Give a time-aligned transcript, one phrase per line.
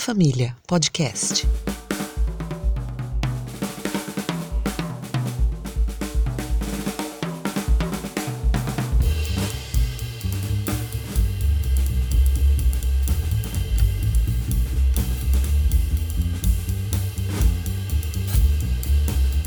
[0.00, 1.46] Família, podcast.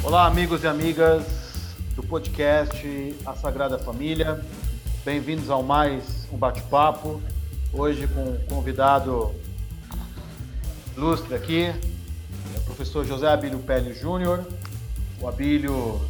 [0.04, 1.26] Olá, amigos e amigas
[1.96, 4.46] do podcast A Sagrada Família.
[5.04, 7.20] Bem-vindos ao mais um bate-papo.
[7.74, 9.34] Hoje com um convidado
[10.96, 14.46] ilustre aqui, é o professor José Abílio Pélio Júnior.
[15.20, 16.02] O Abílio,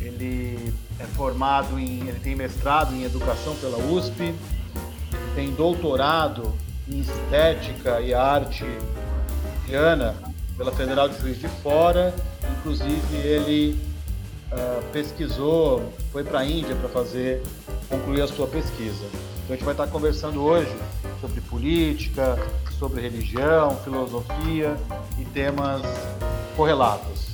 [0.00, 4.34] ele é formado em, ele tem mestrado em educação pela USP,
[5.34, 6.54] tem doutorado
[6.88, 8.64] em estética e arte
[9.64, 10.14] indiana
[10.56, 12.14] pela Federal de Juiz de Fora.
[12.58, 13.80] Inclusive, ele
[14.52, 17.42] uh, pesquisou, foi para a Índia para fazer,
[17.88, 19.04] concluir a sua pesquisa.
[19.04, 20.74] Então, a gente vai estar conversando hoje
[21.20, 22.36] sobre política,
[22.78, 24.76] sobre religião, filosofia
[25.18, 25.82] e temas
[26.56, 27.28] correlatos.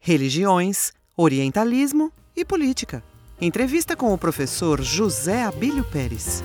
[0.00, 3.02] Religiões, orientalismo e política.
[3.40, 6.42] Entrevista com o professor José Abílio Pérez.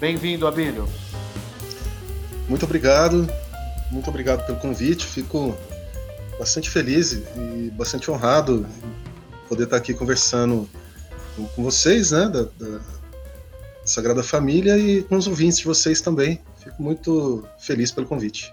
[0.00, 0.88] Bem-vindo, Abílio.
[2.48, 3.28] Muito obrigado,
[3.90, 5.04] muito obrigado pelo convite.
[5.04, 5.56] Fico
[6.38, 8.66] bastante feliz e bastante honrado
[9.48, 10.68] poder estar aqui conversando
[11.46, 12.80] com vocês, né, da, da
[13.84, 16.40] Sagrada Família e com os ouvintes de vocês também.
[16.56, 18.52] Fico muito feliz pelo convite.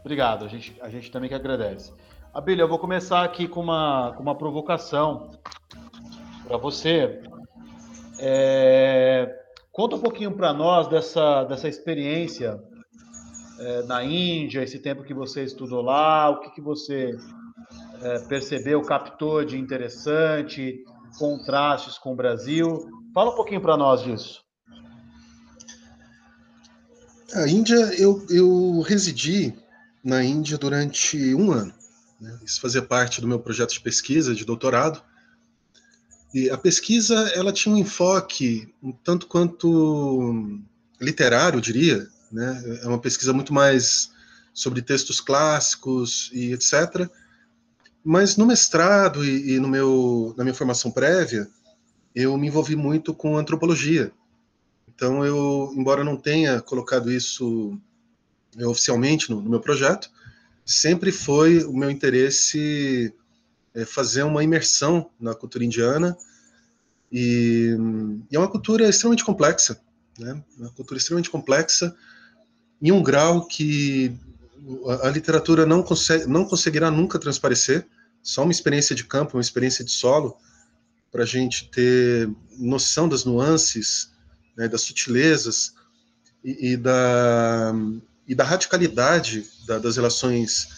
[0.00, 1.92] Obrigado, a gente, a gente também que agradece.
[2.32, 5.30] Abílio, eu vou começar aqui com uma, com uma provocação
[6.46, 7.20] para você.
[8.18, 9.34] É,
[9.72, 12.62] conta um pouquinho para nós dessa, dessa experiência
[13.58, 17.16] é, na Índia, esse tempo que você estudou lá, o que, que você
[18.02, 20.84] é, percebeu, captou de interessante,
[21.18, 22.88] contrastes com o Brasil.
[23.14, 24.42] Fala um pouquinho para nós disso.
[27.34, 29.54] A Índia, eu, eu residi
[30.02, 31.74] na Índia durante um ano.
[32.20, 32.38] Né?
[32.44, 35.02] Isso fazia parte do meu projeto de pesquisa, de doutorado.
[36.32, 40.60] E a pesquisa ela tinha um enfoque um tanto quanto
[41.00, 42.08] literário, eu diria.
[42.30, 42.80] Né?
[42.82, 44.10] É uma pesquisa muito mais
[44.52, 47.08] sobre textos clássicos e etc.
[48.04, 51.48] Mas no mestrado e, e no meu, na minha formação prévia,
[52.14, 54.12] eu me envolvi muito com antropologia.
[54.88, 57.78] Então, eu, embora não tenha colocado isso
[58.56, 60.10] é, oficialmente no, no, meu projeto,
[60.64, 63.14] sempre foi o meu interesse
[63.74, 66.16] é, fazer uma imersão na cultura indiana.
[67.12, 67.76] E,
[68.30, 69.80] e, é uma cultura extremamente complexa,
[70.18, 70.42] né?
[70.58, 71.94] uma cultura extremamente complexa,
[72.82, 74.16] em um grau que
[75.02, 77.86] a, literatura não, consegue, não conseguirá nunca transparecer
[78.22, 80.36] só uma experiência de campo, uma experiência de solo,
[81.10, 84.10] para a gente ter noção das nuances,
[84.56, 85.72] né, das sutilezas
[86.44, 87.72] e, e, da,
[88.26, 90.68] e da radicalidade da, das relações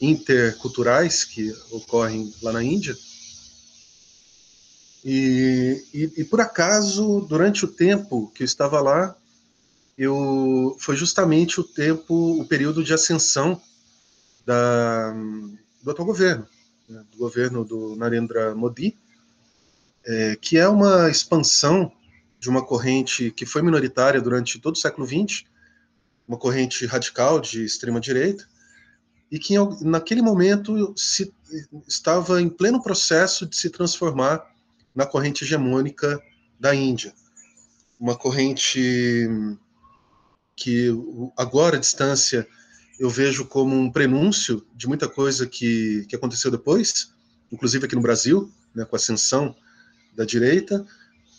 [0.00, 2.96] interculturais que ocorrem lá na Índia.
[5.04, 9.16] E, e, e, por acaso, durante o tempo que eu estava lá,
[9.96, 13.60] eu foi justamente o tempo, o período de ascensão
[14.44, 15.12] da,
[15.82, 16.46] do atual governo
[16.88, 18.96] né, do governo do Narendra Modi,
[20.04, 21.92] é, que é uma expansão
[22.38, 25.44] de uma corrente que foi minoritária durante todo o século XX,
[26.28, 28.46] uma corrente radical de extrema direita,
[29.30, 31.34] e que naquele momento se,
[31.88, 34.44] estava em pleno processo de se transformar
[34.94, 36.20] na corrente hegemônica
[36.58, 37.12] da Índia,
[37.98, 39.28] uma corrente
[40.56, 40.88] que
[41.36, 42.48] agora à distância
[42.98, 47.12] eu vejo como um prenúncio de muita coisa que, que aconteceu depois,
[47.52, 49.54] inclusive aqui no Brasil, né, com a ascensão
[50.14, 50.84] da direita,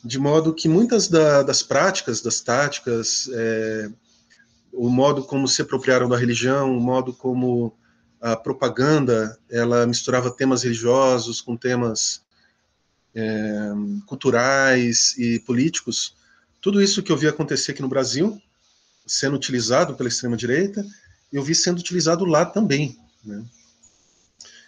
[0.03, 3.89] de modo que muitas da, das práticas, das táticas, é,
[4.71, 7.75] o modo como se apropriaram da religião, o modo como
[8.21, 12.21] a propaganda ela misturava temas religiosos com temas
[13.15, 13.71] é,
[14.05, 16.15] culturais e políticos,
[16.61, 18.39] tudo isso que eu vi acontecer aqui no Brasil,
[19.07, 20.85] sendo utilizado pela extrema direita,
[21.31, 22.97] eu vi sendo utilizado lá também.
[23.23, 23.43] Né?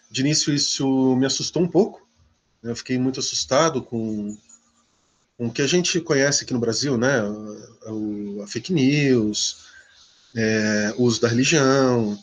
[0.10, 2.08] De início, isso me assustou um pouco.
[2.64, 2.72] Né?
[2.72, 4.38] Eu fiquei muito assustado com,
[5.38, 7.20] com o que a gente conhece aqui no Brasil, né?
[7.20, 9.68] a, a fake news,
[10.36, 12.18] é, o uso da religião,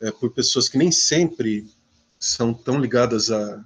[0.00, 1.68] é, por pessoas que nem sempre
[2.18, 3.64] são tão ligadas a.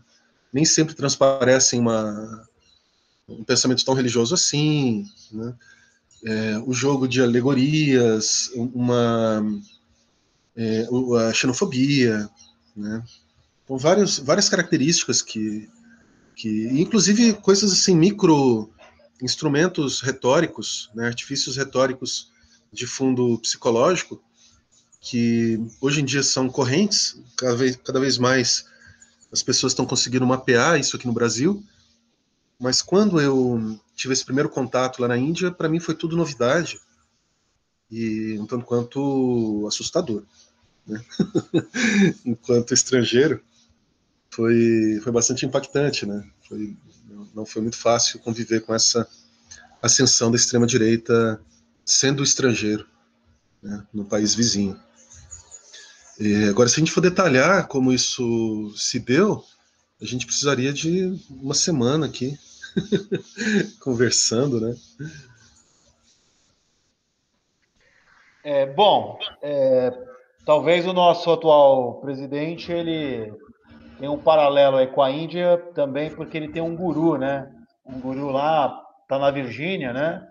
[0.53, 2.49] nem sempre transparecem uma,
[3.29, 5.55] um pensamento tão religioso assim, né?
[6.25, 9.43] É, o jogo de alegorias, uma
[10.57, 10.87] é,
[11.29, 12.29] a xenofobia,
[12.77, 13.03] né?
[13.65, 15.69] Então, várias, várias características que,
[16.35, 18.69] que, inclusive coisas assim, micro,
[19.23, 22.31] instrumentos retóricos, né, artifícios retóricos
[22.73, 24.21] de fundo psicológico,
[25.01, 28.67] que hoje em dia são correntes, cada vez, cada vez mais
[29.33, 31.63] as pessoas estão conseguindo mapear isso aqui no Brasil,
[32.61, 36.79] mas quando eu tive esse primeiro contato lá na Índia, para mim foi tudo novidade
[37.91, 40.25] e um tanto quanto assustador.
[40.87, 41.03] Né?
[42.25, 43.43] Enquanto estrangeiro,
[44.29, 46.23] foi, foi bastante impactante, né?
[46.47, 46.77] Foi,
[47.35, 49.09] não foi muito fácil conviver com essa
[49.81, 51.41] ascensão da extrema-direita
[51.83, 52.87] sendo estrangeiro
[53.63, 54.79] né, no país vizinho.
[56.19, 59.43] E agora, se a gente for detalhar como isso se deu,
[60.01, 62.39] a gente precisaria de uma semana aqui
[63.81, 64.75] conversando, né?
[68.43, 69.93] É, bom, é,
[70.45, 73.33] talvez o nosso atual presidente ele
[73.99, 77.51] tem um paralelo aí com a Índia também porque ele tem um guru, né?
[77.85, 80.27] Um guru lá tá na Virgínia, né?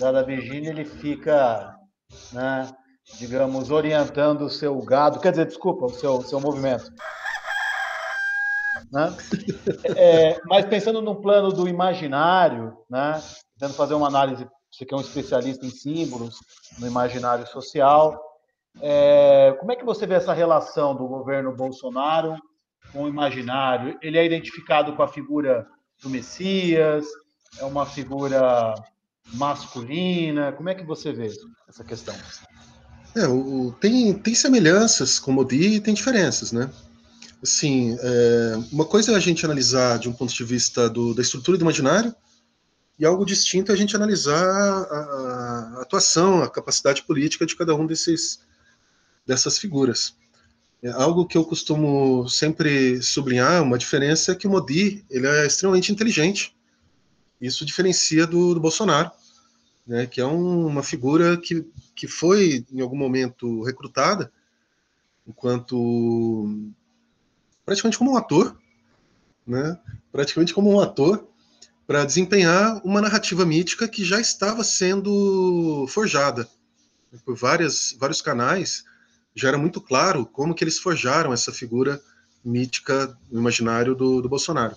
[0.00, 1.76] Lá da Virgínia ele fica,
[2.32, 2.72] né?
[3.18, 6.92] digamos, orientando o seu gado, quer dizer, desculpa, o seu, seu movimento.
[8.90, 9.16] Né?
[9.96, 13.22] É, mas pensando no plano do imaginário, né?
[13.58, 16.36] tentando fazer uma análise, você que é um especialista em símbolos,
[16.78, 18.20] no imaginário social,
[18.80, 22.36] é, como é que você vê essa relação do governo Bolsonaro
[22.92, 23.98] com o imaginário?
[24.02, 25.66] Ele é identificado com a figura
[26.02, 27.06] do Messias?
[27.58, 28.74] É uma figura
[29.32, 30.52] masculina?
[30.52, 31.28] Como é que você vê
[31.68, 32.14] essa questão?
[33.16, 36.70] É, o, tem, tem semelhanças com o Modi e tem diferenças, né?
[37.42, 41.22] Assim, é, uma coisa é a gente analisar de um ponto de vista do, da
[41.22, 42.14] estrutura do imaginário,
[42.98, 47.74] e algo distinto é a gente analisar a, a atuação, a capacidade política de cada
[47.74, 48.40] um desses,
[49.26, 50.14] dessas figuras.
[50.82, 55.46] É algo que eu costumo sempre sublinhar, uma diferença é que o Modi ele é
[55.46, 56.54] extremamente inteligente.
[57.40, 59.10] Isso diferencia do, do Bolsonaro
[59.90, 61.66] né, que é um, uma figura que,
[61.96, 64.32] que foi, em algum momento, recrutada
[65.26, 66.48] enquanto
[67.70, 68.56] praticamente como um ator,
[69.46, 69.78] né,
[70.10, 71.28] praticamente como um ator,
[71.86, 76.48] para desempenhar uma narrativa mítica que já estava sendo forjada
[77.24, 78.82] por várias, vários canais.
[79.36, 82.02] Já era muito claro como que eles forjaram essa figura
[82.44, 84.76] mítica no imaginário do, do Bolsonaro.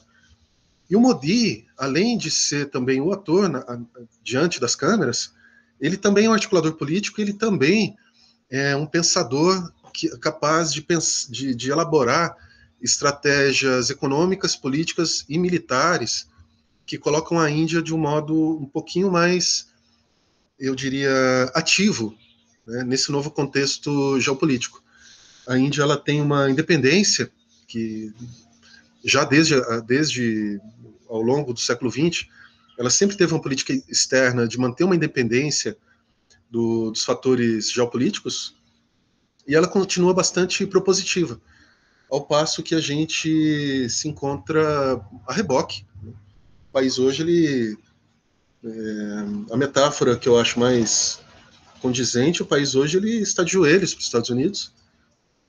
[0.87, 3.65] E o Modi, além de ser também o ator na,
[4.21, 5.33] diante das câmeras,
[5.81, 7.97] ele também é um articulador político, ele também
[8.51, 10.85] é um pensador que, capaz de,
[11.31, 12.37] de, de elaborar
[12.83, 16.27] estratégias econômicas, políticas e militares
[16.85, 19.69] que colocam a Índia de um modo um pouquinho mais,
[20.59, 21.09] eu diria,
[21.53, 22.13] ativo
[22.67, 24.83] né, nesse novo contexto geopolítico.
[25.47, 27.31] A Índia ela tem uma independência
[27.67, 28.13] que
[29.03, 29.55] já desde,
[29.85, 30.59] desde
[31.07, 32.27] ao longo do século XX,
[32.77, 35.77] ela sempre teve uma política externa de manter uma independência
[36.49, 38.55] do, dos fatores geopolíticos,
[39.47, 41.39] e ela continua bastante propositiva,
[42.13, 45.83] ao passo que a gente se encontra a reboque.
[46.69, 47.77] O país hoje, ele,
[48.63, 51.19] é, a metáfora que eu acho mais
[51.81, 54.71] condizente, o país hoje ele está de joelhos para os Estados Unidos,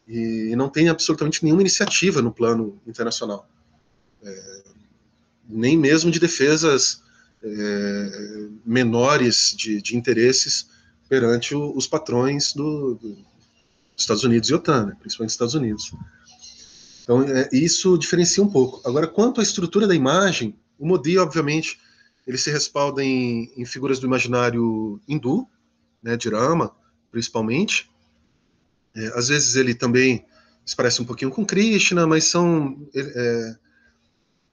[0.09, 3.47] e não tem absolutamente nenhuma iniciativa no plano internacional.
[4.23, 4.63] É,
[5.47, 7.03] nem mesmo de defesas
[7.43, 10.67] é, menores de, de, interesses
[11.11, 13.25] perante o, os patrões do, do, dos
[13.99, 15.93] Estados Unidos e OTAN, né, principalmente Estados Unidos.
[17.05, 18.81] Então, é, isso diferencia um pouco.
[18.89, 21.79] Agora, quanto à estrutura da imagem, o Modi, obviamente,
[22.27, 25.47] ele se respalda em, em figuras do imaginário hindu,
[26.03, 26.75] né, de Rama,
[27.11, 27.91] principalmente,
[28.97, 30.25] é, às vezes ele também
[30.65, 33.57] se parece um pouquinho com Krishna, mas são é,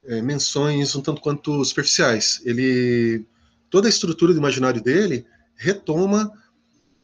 [0.03, 2.41] é, menções um tanto quanto superficiais.
[2.43, 3.25] Ele
[3.69, 6.29] toda a estrutura do imaginário dele retoma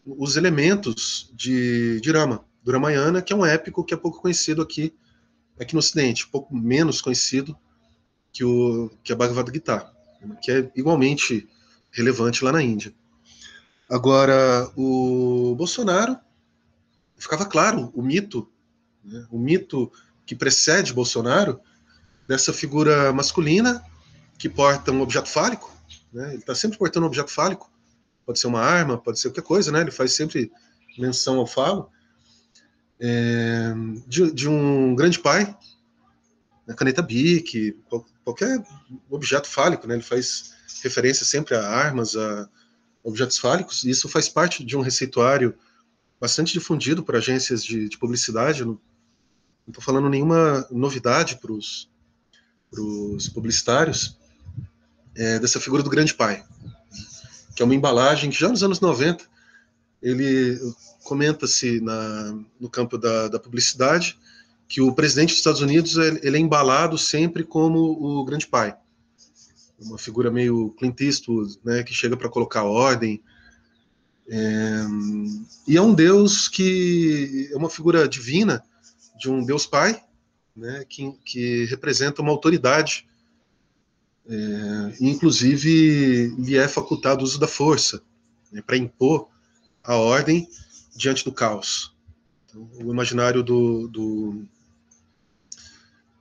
[0.06, 4.62] os elementos de, de Rama, do Ramayana, que é um épico que é pouco conhecido
[4.62, 4.94] aqui
[5.60, 7.58] aqui no Ocidente, um pouco menos conhecido
[8.32, 9.92] que o que a Bhagavad Gita,
[10.42, 11.48] que é igualmente
[11.92, 12.94] relevante lá na Índia.
[13.90, 16.18] Agora, o Bolsonaro
[17.16, 18.50] ficava claro o mito,
[19.04, 19.92] né, o mito
[20.26, 21.60] que precede Bolsonaro,
[22.28, 23.84] dessa figura masculina
[24.38, 25.74] que porta um objeto fálico,
[26.12, 27.72] né, ele está sempre portando um objeto fálico,
[28.26, 30.52] pode ser uma arma, pode ser qualquer coisa, né, ele faz sempre
[30.98, 31.90] menção ao falo,
[33.00, 33.74] é,
[34.08, 35.56] de, de, um grande pai,
[36.68, 37.77] a caneta Bic,
[38.24, 38.63] qualquer
[39.10, 42.50] objeto fálico, né, ele faz referência sempre a armas, a
[43.04, 45.56] objetos fálicos, e isso faz parte de um receituário
[46.20, 48.66] bastante difundido por agências de, de publicidade.
[48.66, 48.80] Não
[49.68, 54.18] estou falando nenhuma novidade para os publicitários.
[55.16, 56.44] é, dessa figura do grande pai,
[57.56, 59.25] que é uma embalagem que já nos anos 90
[60.08, 60.60] ele
[61.04, 61.82] comenta-se
[62.60, 64.18] no campo da, da, publicidade
[64.68, 68.76] que o presidente dos Estados Unidos ele é embalado sempre como o grande pai,
[69.80, 73.22] uma figura meio Clint Eastwood, né, que chega para colocar ordem,
[74.30, 74.86] é,
[75.66, 78.62] e é um Deus que é uma figura divina
[79.18, 80.04] de um Deus Pai,
[80.54, 83.08] né, que, que representa uma autoridade,
[84.30, 84.36] é,
[85.00, 88.02] inclusive lhe é facultado o uso da força
[88.52, 89.30] né, para impor
[89.88, 90.48] a ordem
[90.96, 91.96] diante do caos.
[92.46, 94.46] Então, o imaginário do, do,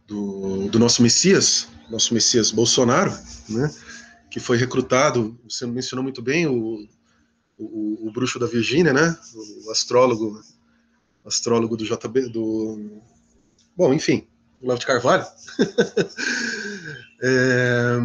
[0.07, 3.11] do, do, nosso Messias, nosso Messias Bolsonaro,
[3.49, 3.75] né,
[4.31, 6.89] que foi recrutado, você mencionou muito bem, o,
[7.59, 9.19] o, o bruxo da Virgínia, né,
[9.65, 10.41] o astrólogo,
[11.25, 13.01] astrólogo do JB, do,
[13.77, 14.29] bom, enfim,
[14.61, 15.27] o Lavo de Carvalho.
[17.21, 17.97] é,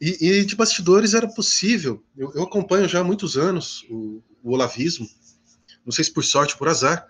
[0.00, 4.52] e, e, de bastidores era possível, eu, eu acompanho já há muitos anos o, o
[4.52, 5.08] olavismo,
[5.84, 7.06] não sei se por sorte ou por azar,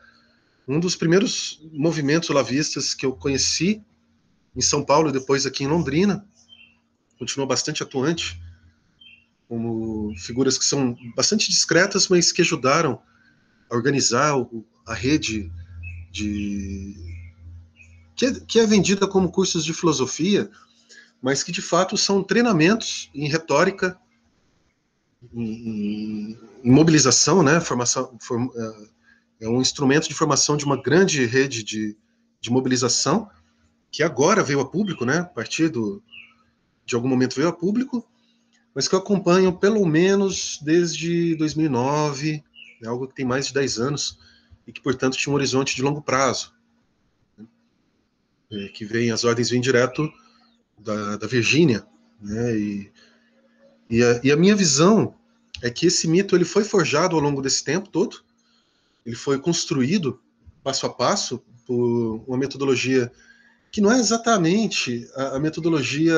[0.67, 3.83] um dos primeiros movimentos olavistas que eu conheci
[4.55, 6.27] em São Paulo e depois aqui em Londrina,
[7.19, 8.41] continuou bastante atuante,
[9.49, 13.01] como figuras que são bastante discretas, mas que ajudaram
[13.71, 14.35] a organizar
[14.87, 15.51] a rede
[16.11, 16.95] de
[18.15, 20.51] que é, que é vendida como cursos de filosofia,
[21.23, 23.99] mas que de fato são treinamentos em retórica
[25.33, 27.61] em, em mobilização, né?
[27.61, 31.97] Formação form, é, é um instrumento de formação de uma grande rede de,
[32.41, 33.31] de mobilização
[33.91, 35.19] que agora veio a público, né?
[35.19, 36.03] A partir do,
[36.85, 38.07] de algum momento veio a público,
[38.75, 42.43] mas que eu acompanho pelo menos desde 2009,
[42.83, 44.19] é algo que tem mais de 10 anos
[44.67, 46.55] e que, portanto, tinha um horizonte de longo prazo.
[47.37, 47.47] Né?
[48.53, 50.11] É, que vem, as ordens vêm direto
[50.79, 51.87] da, da Virgínia,
[52.21, 52.57] né?
[52.57, 52.93] E,
[53.91, 55.15] e a, e a, minha visão
[55.63, 58.21] é que esse mito ele foi forjado ao longo desse tempo todo,
[59.05, 60.21] ele foi construído
[60.63, 63.11] passo a passo por uma metodologia
[63.71, 66.17] que não é exatamente a, a metodologia.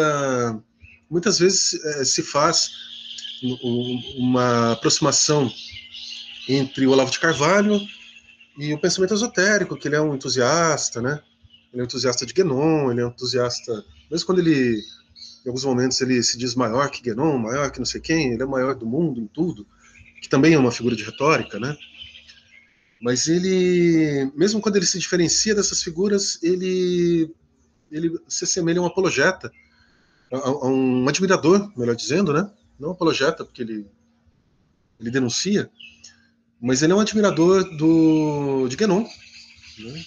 [1.09, 2.71] Muitas vezes é, se faz
[4.17, 5.51] uma aproximação
[6.49, 7.81] entre o Olavo de Carvalho
[8.59, 11.23] e o pensamento esotérico, que ele é um entusiasta, né?
[11.73, 14.83] Ele é um entusiasta de Guénon, ele é um entusiasta, mesmo quando ele
[15.45, 18.43] em alguns momentos ele se diz maior que Guénon, maior que não sei quem, ele
[18.43, 19.67] é maior do mundo em tudo,
[20.21, 21.77] que também é uma figura de retórica, né?
[23.01, 27.33] Mas ele, mesmo quando ele se diferencia dessas figuras, ele,
[27.91, 29.51] ele se assemelha a um apologeta,
[30.31, 32.51] a, a um admirador, melhor dizendo, né?
[32.79, 33.87] Não apologeta, porque ele,
[35.01, 35.71] ele denuncia,
[36.61, 39.07] mas ele é um admirador do, de Guénon,
[39.79, 40.05] né?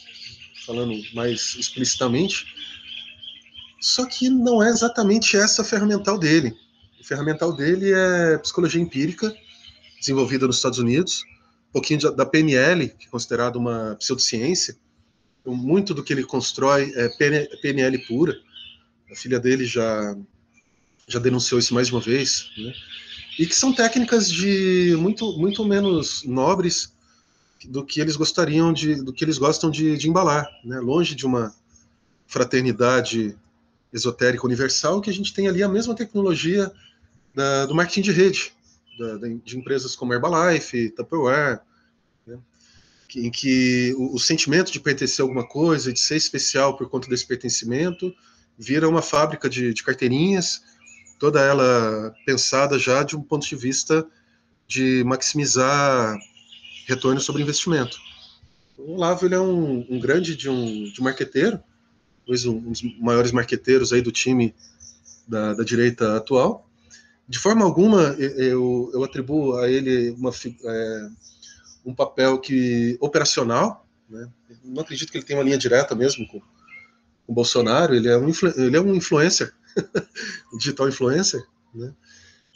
[0.66, 2.46] falando mais explicitamente,
[3.84, 6.56] só que não é exatamente essa a ferramental dele.
[7.02, 9.36] A ferramental dele é psicologia empírica,
[10.00, 11.26] desenvolvida nos Estados Unidos,
[11.70, 14.78] um pouquinho da PNL, que é considerada uma pseudociência.
[15.42, 17.10] Então, muito do que ele constrói é
[17.62, 18.34] PNL pura.
[19.12, 20.16] A filha dele já,
[21.06, 22.52] já denunciou isso mais de uma vez.
[22.58, 22.74] Né?
[23.38, 26.94] E que são técnicas de muito, muito menos nobres
[27.66, 30.80] do que eles gostariam de, do que eles gostam de, de embalar, né?
[30.80, 31.54] longe de uma
[32.26, 33.38] fraternidade
[33.94, 36.72] esotérica universal, que a gente tem ali a mesma tecnologia
[37.34, 38.54] da, do marketing de rede,
[38.98, 41.62] da, de empresas como Herbalife, Tupperware,
[42.26, 42.40] né,
[43.16, 47.08] em que o, o, sentimento de pertencer a alguma coisa, de ser especial por conta
[47.08, 48.14] desse pertencimento,
[48.58, 50.62] vira uma fábrica de, de carteirinhas,
[51.20, 54.06] toda ela pensada já de um ponto de vista
[54.68, 56.18] de maximizar
[56.88, 57.98] retorno sobre investimento.
[58.78, 61.62] O Olavo ele é um, um grande de um, de um marqueteiro,
[62.26, 64.54] talvez um dos maiores marqueteiros aí do time
[65.28, 66.70] da, da direita atual.
[67.28, 71.10] De forma alguma, eu, eu atribuo a ele uma, é,
[71.86, 73.88] um papel que operacional.
[74.10, 74.30] Né?
[74.64, 76.42] Não acredito que ele tenha uma linha direta mesmo com,
[77.26, 77.96] o Bolsonaro.
[77.96, 79.54] Ele é um, ele é um influencer,
[80.58, 81.44] digital influencer.
[81.74, 81.94] Né?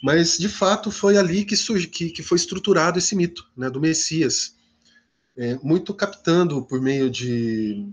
[0.02, 3.80] Mas, de fato, foi ali que, surgi, que, que foi estruturado esse mito né, do
[3.80, 4.54] Messias,
[5.36, 7.88] é, muito captando por meio de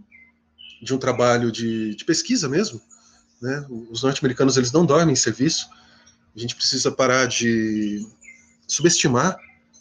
[0.82, 2.82] de um trabalho de, de pesquisa mesmo.
[3.41, 3.65] Né?
[3.89, 5.70] Os norte-americanos eles não dormem em serviço.
[6.36, 8.05] A gente precisa parar de
[8.67, 9.38] subestimar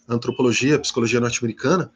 [0.06, 1.90] a antropologia, a psicologia norte-americana.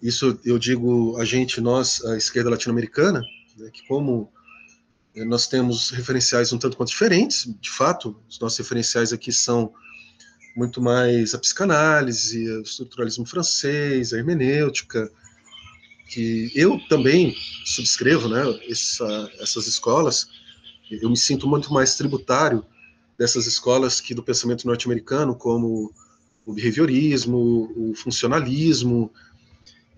[0.00, 3.22] Isso eu digo a gente, nós, a esquerda latino-americana,
[3.56, 4.32] né, que como
[5.14, 9.72] nós temos referenciais um tanto quanto diferentes, de fato, os nossos referenciais aqui são
[10.54, 15.10] muito mais a psicanálise, o estruturalismo francês, a hermenêutica,
[16.08, 20.28] que eu também subscrevo, né, essa, essas escolas,
[20.90, 22.64] eu me sinto muito mais tributário
[23.18, 25.92] dessas escolas que do pensamento norte-americano, como
[26.46, 29.12] o behaviorismo, o funcionalismo,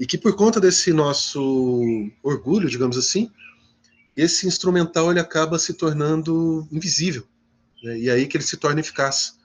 [0.01, 3.31] e que por conta desse nosso orgulho, digamos assim,
[4.17, 7.25] esse instrumental ele acaba se tornando invisível,
[7.85, 7.99] né?
[7.99, 9.39] e é aí que ele se torna eficaz,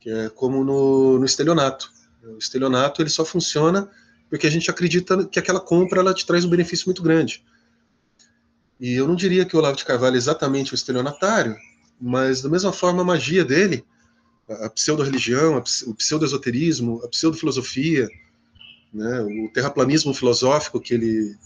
[0.00, 1.90] que é como no, no estelionato.
[2.22, 3.90] O estelionato ele só funciona
[4.28, 7.44] porque a gente acredita que aquela compra ela te traz um benefício muito grande.
[8.80, 11.56] E eu não diria que o Olavo de Carvalho é exatamente um estelionatário,
[12.00, 13.84] mas da mesma forma a magia dele,
[14.48, 18.08] a pseudo-religião, o pseudo-esoterismo, a pseudo-filosofia,
[18.92, 21.36] né, o terraplanismo filosófico que ele,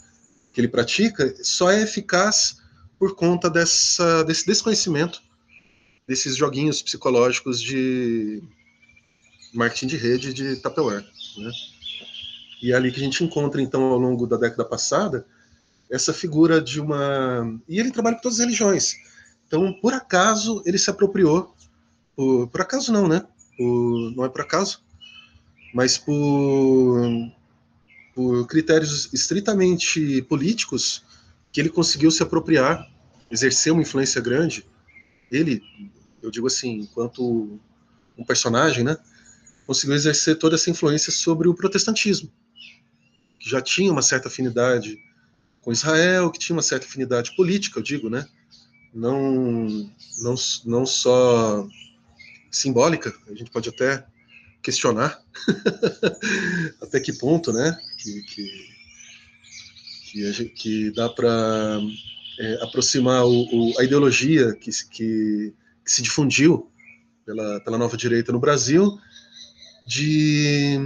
[0.52, 2.58] que ele pratica, só é eficaz
[2.98, 5.22] por conta dessa, desse desconhecimento
[6.06, 8.42] desses joguinhos psicológicos de
[9.54, 11.04] marketing de rede de Tupperware.
[11.38, 11.50] Né?
[12.62, 15.26] E é ali que a gente encontra, então, ao longo da década passada,
[15.90, 17.60] essa figura de uma.
[17.68, 18.94] E ele trabalha com todas as religiões.
[19.48, 21.52] Então, por acaso, ele se apropriou.
[22.14, 23.26] Por, por acaso, não, né?
[23.58, 24.80] Por, não é por acaso,
[25.74, 27.32] mas por,
[28.14, 31.04] por critérios estritamente políticos
[31.50, 32.88] que ele conseguiu se apropriar,
[33.28, 34.64] exercer uma influência grande.
[35.32, 35.60] Ele,
[36.22, 37.58] eu digo assim, enquanto
[38.16, 38.96] um personagem, né?
[39.66, 42.30] Conseguiu exercer toda essa influência sobre o protestantismo
[43.42, 44.96] que já tinha uma certa afinidade
[45.60, 48.26] com Israel, que tinha uma certa afinidade política, eu digo, né?
[48.94, 49.90] Não,
[50.22, 50.34] não,
[50.64, 51.66] não só
[52.50, 54.04] simbólica, a gente pode até
[54.62, 55.20] questionar
[56.80, 57.76] até que ponto, né?
[57.98, 58.68] Que, que,
[60.04, 61.80] que, gente, que dá para
[62.38, 65.52] é, aproximar o, o, a ideologia que, que,
[65.84, 66.70] que se difundiu
[67.26, 68.98] pela, pela nova direita no Brasil
[69.86, 70.78] de,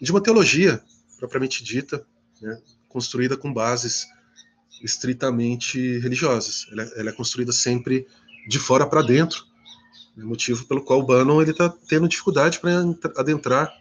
[0.00, 0.80] de uma teologia
[1.24, 2.06] propriamente dita,
[2.40, 4.06] né, construída com bases
[4.82, 6.66] estritamente religiosas.
[6.70, 8.06] Ela, ela é construída sempre
[8.46, 9.46] de fora para dentro,
[10.14, 12.82] né, motivo pelo qual o Bannon está tendo dificuldade para
[13.16, 13.72] adentrar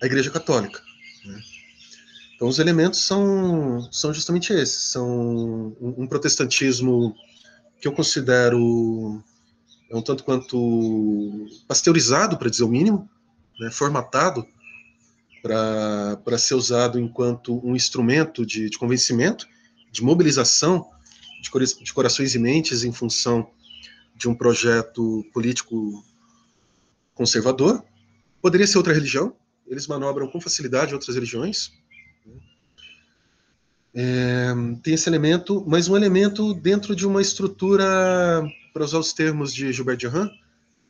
[0.00, 0.80] a Igreja Católica.
[1.24, 1.40] Né.
[2.36, 7.16] Então, os elementos são, são justamente esses: são um, um protestantismo
[7.80, 9.22] que eu considero
[9.90, 13.10] é um tanto quanto pasteurizado, para dizer o mínimo,
[13.58, 14.46] né, formatado
[15.42, 19.46] para ser usado enquanto um instrumento de, de convencimento,
[19.90, 20.88] de mobilização
[21.40, 21.50] de,
[21.82, 23.50] de corações e mentes em função
[24.14, 26.04] de um projeto político
[27.14, 27.82] conservador.
[28.40, 29.34] Poderia ser outra religião,
[29.66, 31.72] eles manobram com facilidade outras religiões.
[33.94, 34.48] É,
[34.82, 37.86] tem esse elemento, mas um elemento dentro de uma estrutura,
[38.72, 40.30] para usar os termos de Gilbert Durand,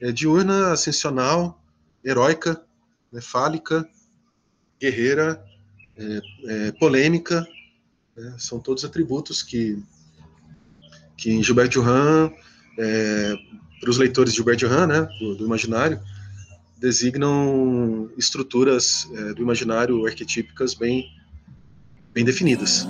[0.00, 1.62] é, diurna, ascensional,
[2.04, 2.62] heróica,
[3.12, 3.88] né, fálica,
[4.80, 5.44] guerreira,
[5.96, 7.46] é, é, polêmica,
[8.16, 8.34] né?
[8.38, 9.78] são todos atributos que,
[11.16, 12.32] que em Gilbert Durand,
[12.78, 13.34] é,
[13.78, 16.00] para os leitores de Gilbert Durand, né, do, do imaginário,
[16.78, 21.04] designam estruturas é, do imaginário arquetípicas bem,
[22.14, 22.86] bem definidas.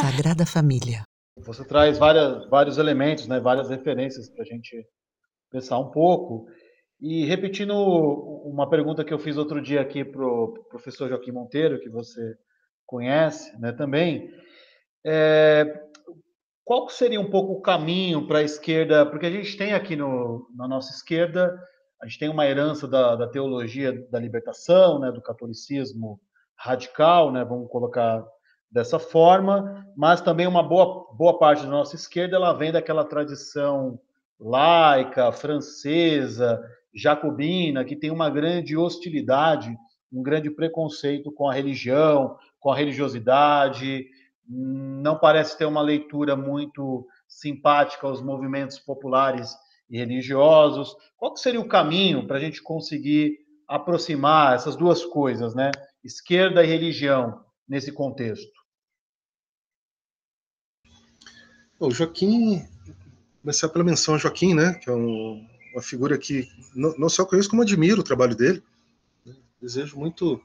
[0.00, 1.09] Sagrada Família.
[1.44, 4.86] Você traz várias, vários elementos, né, várias referências para a gente
[5.50, 6.46] pensar um pouco.
[7.00, 7.74] E repetindo
[8.44, 12.34] uma pergunta que eu fiz outro dia aqui para o professor Joaquim Monteiro, que você
[12.86, 14.30] conhece né, também,
[15.04, 15.80] é,
[16.64, 19.06] qual seria um pouco o caminho para a esquerda?
[19.06, 21.58] Porque a gente tem aqui no, na nossa esquerda,
[22.00, 26.20] a gente tem uma herança da, da teologia da libertação, né, do catolicismo
[26.56, 28.24] radical, né, vamos colocar
[28.70, 33.98] dessa forma, mas também uma boa, boa parte da nossa esquerda ela vem daquela tradição
[34.38, 36.62] laica, francesa,
[36.94, 39.76] jacobina, que tem uma grande hostilidade,
[40.12, 44.06] um grande preconceito com a religião, com a religiosidade,
[44.48, 49.54] não parece ter uma leitura muito simpática aos movimentos populares
[49.88, 50.96] e religiosos.
[51.16, 55.70] Qual seria o caminho para a gente conseguir aproximar essas duas coisas, né?
[56.02, 58.59] Esquerda e religião nesse contexto?
[61.80, 62.62] O Joaquim,
[63.40, 67.24] começar pela menção a Joaquim, né, que é um, uma figura que não, não, só
[67.24, 68.62] conheço, como admiro o trabalho dele.
[69.62, 70.38] Desejo muito,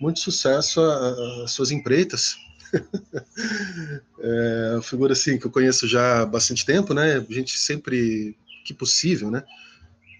[0.00, 2.36] muito sucesso às suas empreitas.
[4.20, 7.16] é uma figura assim que eu conheço já há bastante tempo, né?
[7.16, 9.42] A gente sempre que possível, né?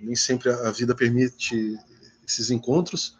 [0.00, 1.78] Nem sempre a vida permite
[2.26, 3.16] esses encontros,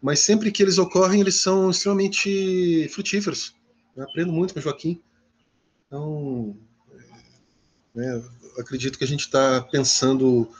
[0.00, 3.54] mas sempre que eles ocorrem, eles são extremamente frutíferos.
[3.94, 5.02] Eu aprendo muito com o Joaquim.
[5.94, 6.56] Então,
[7.94, 8.20] né,
[8.58, 10.50] acredito que a gente está pensando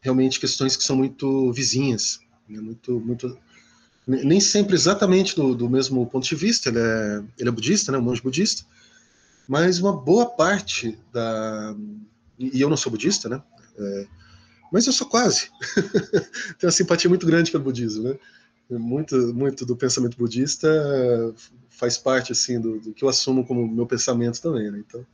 [0.00, 2.18] realmente questões que são muito vizinhas,
[2.48, 3.38] né, muito, muito
[4.04, 7.98] nem sempre exatamente do, do, mesmo ponto de vista, ele é, ele é budista, né,
[7.98, 8.66] um monge budista,
[9.46, 11.76] mas uma boa parte da.
[12.36, 13.40] E eu não sou budista, né?
[13.78, 14.06] É,
[14.72, 15.48] mas eu sou quase.
[16.58, 18.18] Tenho uma simpatia muito grande pelo budismo, né?
[18.70, 20.68] Muito, muito do pensamento budista
[21.68, 24.78] faz parte assim do, do que eu assumo como meu pensamento também, né?
[24.78, 25.04] Então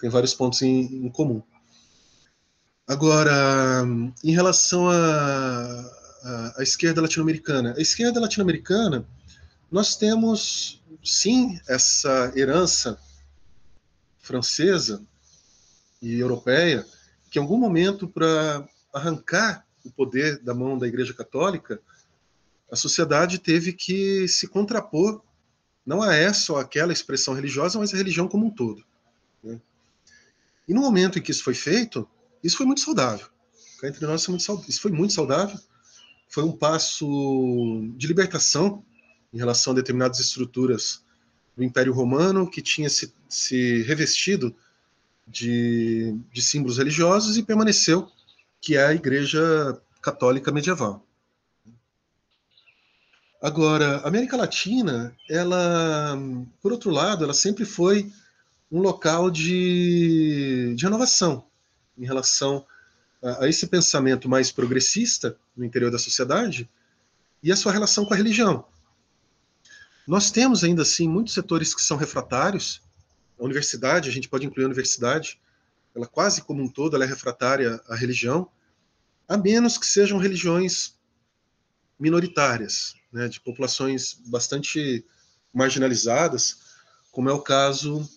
[0.00, 1.42] tem vários pontos em, em comum.
[2.86, 3.84] Agora,
[4.24, 9.06] em relação à esquerda latino-americana, a esquerda latino-americana,
[9.70, 12.98] nós temos sim essa herança
[14.18, 15.02] francesa
[16.02, 16.84] e europeia
[17.30, 21.80] que em algum momento para arrancar o poder da mão da Igreja Católica,
[22.70, 25.22] a sociedade teve que se contrapor
[25.84, 28.84] não a essa ou aquela expressão religiosa, mas a religião como um todo.
[29.42, 29.60] Né?
[30.68, 32.08] E no momento em que isso foi feito,
[32.44, 33.26] isso foi muito saudável.
[33.82, 34.28] Entre nós,
[34.68, 35.58] isso foi muito saudável.
[36.28, 38.84] Foi um passo de libertação
[39.32, 41.02] em relação a determinadas estruturas
[41.56, 44.54] do Império Romano que tinha se, se revestido
[45.26, 48.08] de, de símbolos religiosos e permaneceu,
[48.60, 51.04] que é a Igreja Católica Medieval.
[53.40, 56.14] Agora, a América Latina, ela,
[56.60, 58.12] por outro lado, ela sempre foi
[58.70, 61.46] um local de, de renovação
[61.96, 62.66] em relação
[63.22, 66.68] a, a, esse pensamento mais progressista no interior da sociedade
[67.42, 68.66] e a sua relação com a religião.
[70.06, 72.82] Nós temos ainda assim muitos setores que são refratários.
[73.38, 75.40] A universidade, a gente pode incluir a universidade,
[75.94, 78.50] ela quase como um todo ela é refratária à religião,
[79.26, 80.94] a menos que sejam religiões
[81.98, 85.04] minoritárias, né, de populações bastante
[85.52, 86.58] marginalizadas,
[87.10, 88.08] como é o caso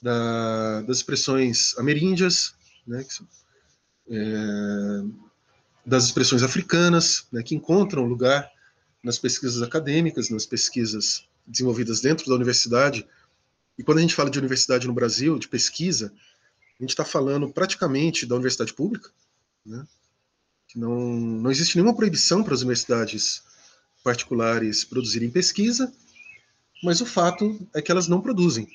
[0.00, 2.54] da, das expressões ameríndias,
[2.86, 3.24] né, que,
[4.10, 5.04] é,
[5.86, 8.50] das expressões africanas, né, que encontram lugar
[9.02, 13.06] nas pesquisas acadêmicas, nas pesquisas desenvolvidas dentro da universidade.
[13.78, 16.12] E quando a gente fala de universidade no Brasil, de pesquisa,
[16.78, 19.10] a gente está falando praticamente da universidade pública,
[19.64, 19.86] né,
[20.66, 23.42] que não, não existe nenhuma proibição para as universidades
[24.02, 25.92] particulares produzirem pesquisa,
[26.82, 28.68] mas o fato é que elas não produzem.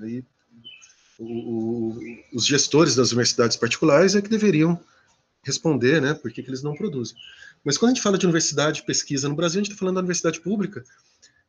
[0.00, 0.24] Aí,
[1.18, 1.98] o, o,
[2.32, 4.78] os gestores das universidades particulares é que deveriam
[5.42, 7.16] responder, né, por que, que eles não produzem.
[7.64, 10.00] Mas quando a gente fala de universidade pesquisa no Brasil, a gente está falando da
[10.00, 10.84] universidade pública,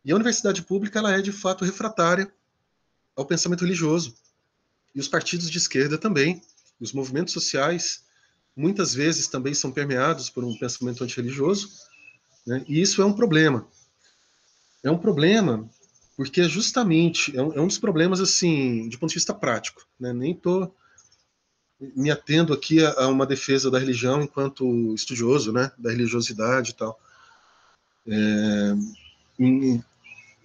[0.04, 2.32] e a universidade pública ela é de fato refratária
[3.16, 4.16] ao pensamento religioso.
[4.96, 6.42] E os partidos de esquerda também,
[6.80, 8.04] os movimentos sociais,
[8.56, 11.70] muitas vezes também são permeados por um pensamento antirreligioso,
[12.46, 12.64] né?
[12.68, 13.68] E isso é um problema.
[14.84, 15.70] É um problema
[16.16, 19.88] porque justamente é um, é um dos problemas assim, de ponto de vista prático.
[19.98, 20.12] Né?
[20.12, 20.76] Nem estou
[21.96, 26.74] me atendo aqui a, a, uma defesa da religião enquanto estudioso, né, da religiosidade e
[26.74, 27.00] tal.
[28.06, 28.76] É,
[29.40, 29.84] em,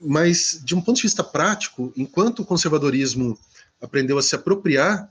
[0.01, 3.39] mas de um ponto de vista prático, enquanto o conservadorismo
[3.81, 5.11] aprendeu a se apropriar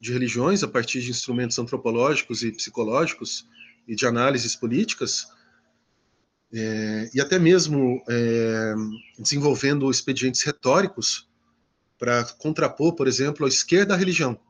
[0.00, 3.46] de religiões a partir de instrumentos antropológicos e psicológicos
[3.88, 5.26] e de análises políticas,
[6.58, 8.74] é, e até mesmo é,
[9.18, 11.28] desenvolvendo expedientes retóricos
[11.98, 14.40] para contrapor, por exemplo, a esquerda à religião.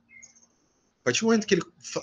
[1.00, 1.62] A partir do momento que, ele,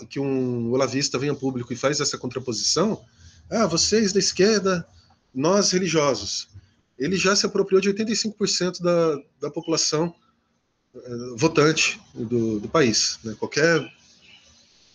[0.10, 3.02] que um olavista vem a público e faz essa contraposição,
[3.50, 4.86] ah, vocês da esquerda,
[5.34, 6.50] nós religiosos,
[7.00, 10.14] ele já se apropriou de 85% da, da população
[10.94, 13.20] uh, votante do, do país.
[13.24, 13.36] Né?
[13.40, 13.82] Qualquer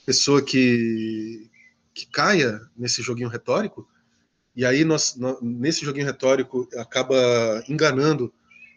[0.05, 1.49] pessoa que,
[1.95, 3.89] que caia nesse joguinho retórico
[4.59, 8.35] e aí, nós, nós, nesse joguinho retórico, acaba enganando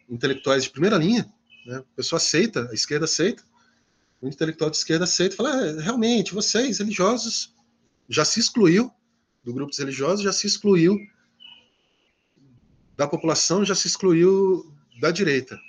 [0.07, 1.27] intelectuais de primeira linha.
[1.65, 1.77] Né?
[1.77, 3.41] A pessoa aceita, a esquerda aceita,
[4.21, 7.55] o intelectual de esquerda aceita e fala: ah, realmente, vocês, religiosos,
[8.07, 8.93] já se excluiu
[9.43, 10.99] do grupo dos religiosos, já se excluiu
[12.95, 15.59] da população, já se excluiu da direita.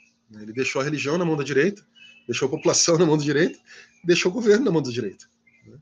[0.42, 1.82] Ele deixou a religião na mão da direita,
[2.26, 3.58] deixou a população na mão da direita,
[4.04, 5.24] deixou o governo na mão da direita.
[5.66, 5.78] Né?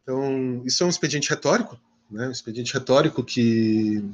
[0.00, 1.76] Então, isso é um expediente retórico,
[2.12, 4.04] né, um expediente retórico que,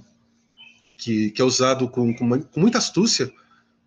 [0.97, 3.33] que, que é usado com, com, com, muita astúcia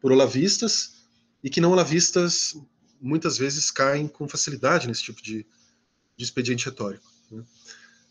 [0.01, 0.95] por olavistas
[1.43, 2.57] e que não olavistas
[3.01, 5.45] muitas vezes caem com facilidade nesse tipo de,
[6.15, 7.09] de expediente retórico.
[7.31, 7.43] Né.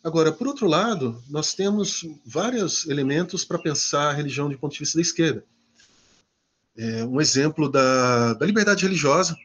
[0.03, 4.79] Agora, por outro lado, nós temos vários elementos para pensar a religião de ponto de
[4.79, 5.45] vista da esquerda.
[6.77, 9.37] É, um exemplo da, da liberdade religiosa,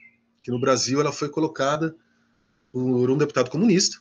[0.42, 1.94] que no Brasil ela foi colocada
[2.72, 3.98] por um deputado comunista,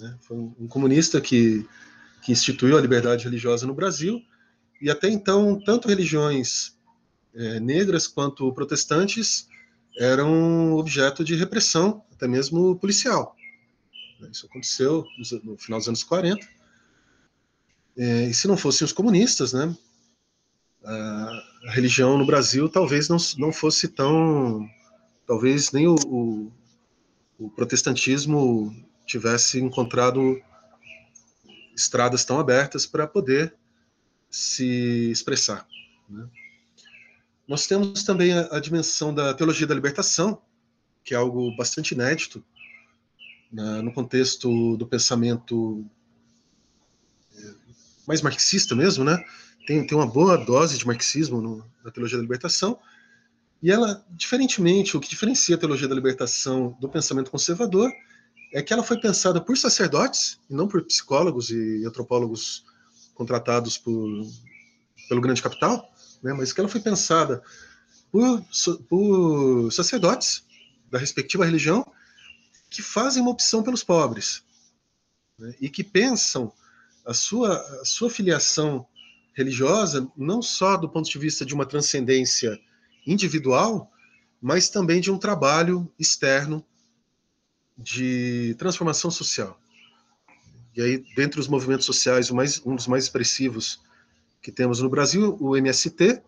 [0.00, 0.16] né?
[0.20, 1.66] Foi um comunista que,
[2.22, 4.20] que instituiu a liberdade religiosa no Brasil,
[4.80, 6.76] e até então, tanto religiões
[7.34, 9.48] é, negras quanto protestantes
[9.98, 13.36] eram objeto de repressão, até mesmo policial.
[14.30, 15.04] Isso aconteceu
[15.44, 16.46] no final dos anos 40.
[17.96, 19.74] É, e se não fossem os comunistas, né,
[20.84, 24.66] a, religião no Brasil talvez não, não fosse tão.
[25.26, 26.52] Talvez nem o, o,
[27.38, 28.74] o protestantismo
[29.10, 30.40] tivesse encontrado
[31.74, 33.54] estradas tão abertas para poder
[34.30, 35.66] se expressar.
[36.08, 36.28] Né?
[37.48, 40.40] Nós temos também a, a, dimensão da teologia da libertação,
[41.02, 42.44] que é algo bastante inédito
[43.50, 45.84] né, no contexto do pensamento
[47.36, 47.54] é,
[48.06, 49.22] mais marxista mesmo, né?
[49.66, 52.78] Tem, tem uma boa dose de marxismo no, na teologia da libertação,
[53.62, 57.92] e ela, diferentemente, o que diferencia a teologia da libertação do pensamento conservador
[58.52, 62.64] é que ela foi pensada por sacerdotes e não por psicólogos e antropólogos
[63.14, 64.08] contratados por,
[65.08, 67.42] pelo grande capital, né, mas que ela foi pensada
[68.10, 68.44] por,
[68.88, 70.44] por sacerdotes
[70.90, 71.86] da respectiva religião
[72.68, 74.42] que fazem uma opção pelos pobres
[75.38, 76.52] né, e que pensam
[77.06, 78.86] a sua, a sua filiação
[79.34, 82.58] religiosa não só do ponto de vista de uma transcendência
[83.06, 83.90] individual,
[84.40, 86.64] mas também de um trabalho externo
[87.82, 89.58] de transformação social.
[90.76, 93.80] E aí, dentre os movimentos sociais, mais, um dos mais expressivos
[94.42, 96.22] que temos no Brasil, o MST.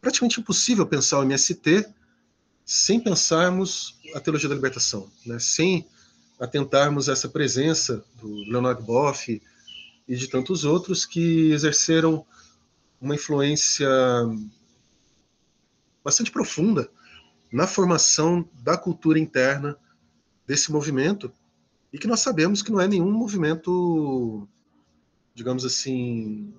[0.00, 1.86] Praticamente impossível pensar o MST
[2.64, 5.38] sem pensarmos a teologia da libertação, né?
[5.38, 5.86] sem
[6.38, 9.40] atentarmos essa presença do Leonardo Boff
[10.06, 12.24] e de tantos outros que exerceram
[13.00, 13.88] uma influência
[16.02, 16.90] bastante profunda
[17.52, 19.78] na formação da cultura interna
[20.46, 21.32] desse movimento
[21.92, 24.48] e que nós sabemos que não é nenhum movimento,
[25.34, 26.52] digamos assim,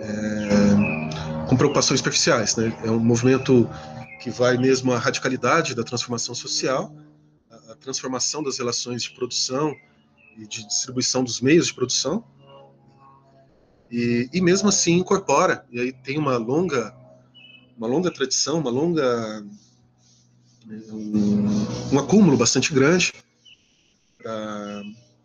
[0.00, 2.54] é, com preocupações superficiais.
[2.56, 2.72] Né?
[2.84, 3.68] É um movimento
[4.20, 6.94] que vai mesmo à radicalidade da transformação social,
[7.50, 9.74] a, a transformação das relações de produção
[10.36, 12.24] e de distribuição dos meios de produção,
[13.90, 16.94] e, e mesmo assim incorpora, e aí tem uma longa,
[17.76, 19.44] uma longa tradição, uma longa
[20.92, 23.12] um, um acúmulo bastante grande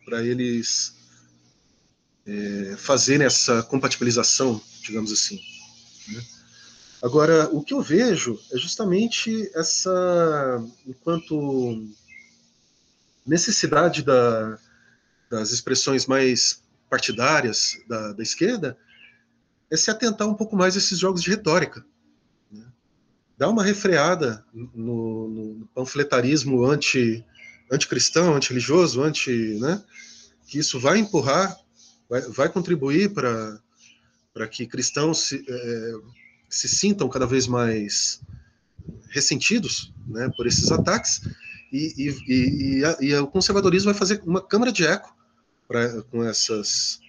[0.05, 0.95] para eles
[2.25, 5.39] é, fazerem essa compatibilização, digamos assim.
[6.09, 6.23] Né?
[7.01, 11.85] Agora, o que eu vejo é justamente essa, enquanto
[13.25, 14.57] necessidade da,
[15.29, 18.77] das expressões mais partidárias da, da esquerda,
[19.69, 21.83] é se atentar um pouco mais a esses jogos de retórica
[23.43, 27.25] dá uma refreada no, no panfletarismo anti,
[27.69, 29.83] anticristão, antirreligioso, anti, né?
[30.47, 31.53] que isso vai empurrar,
[32.09, 35.91] vai, vai contribuir para que cristãos se, é,
[36.47, 38.21] se sintam cada vez mais
[39.09, 41.27] ressentidos né, por esses ataques,
[41.69, 45.13] e, e, e, e, a, e o conservadorismo vai fazer uma câmara de eco
[45.67, 47.01] pra, com essas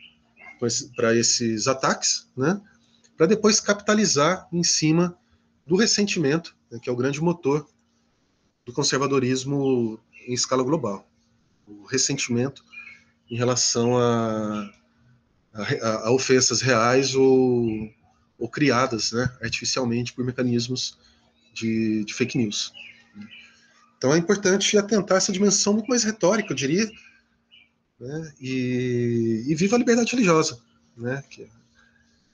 [0.97, 2.61] para esses ataques, né,
[3.17, 5.17] para depois capitalizar em cima
[5.67, 7.67] do ressentimento, né, que é o grande motor
[8.65, 11.09] do conservadorismo em escala global.
[11.67, 12.65] O ressentimento
[13.31, 14.71] em relação a,
[15.53, 17.91] a, a ofensas reais ou,
[18.39, 20.99] ou criadas né, artificialmente por mecanismos
[21.53, 22.73] de, de, fake news.
[23.97, 26.91] Então é importante atentar essa dimensão muito mais retórica, eu diria,
[27.99, 30.61] né, e, e viva a liberdade religiosa,
[30.97, 31.49] né, que,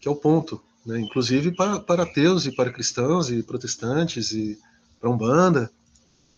[0.00, 1.00] que é o ponto né?
[1.00, 4.58] inclusive para, para ateus e para cristãos e protestantes e
[5.00, 5.70] para umbanda.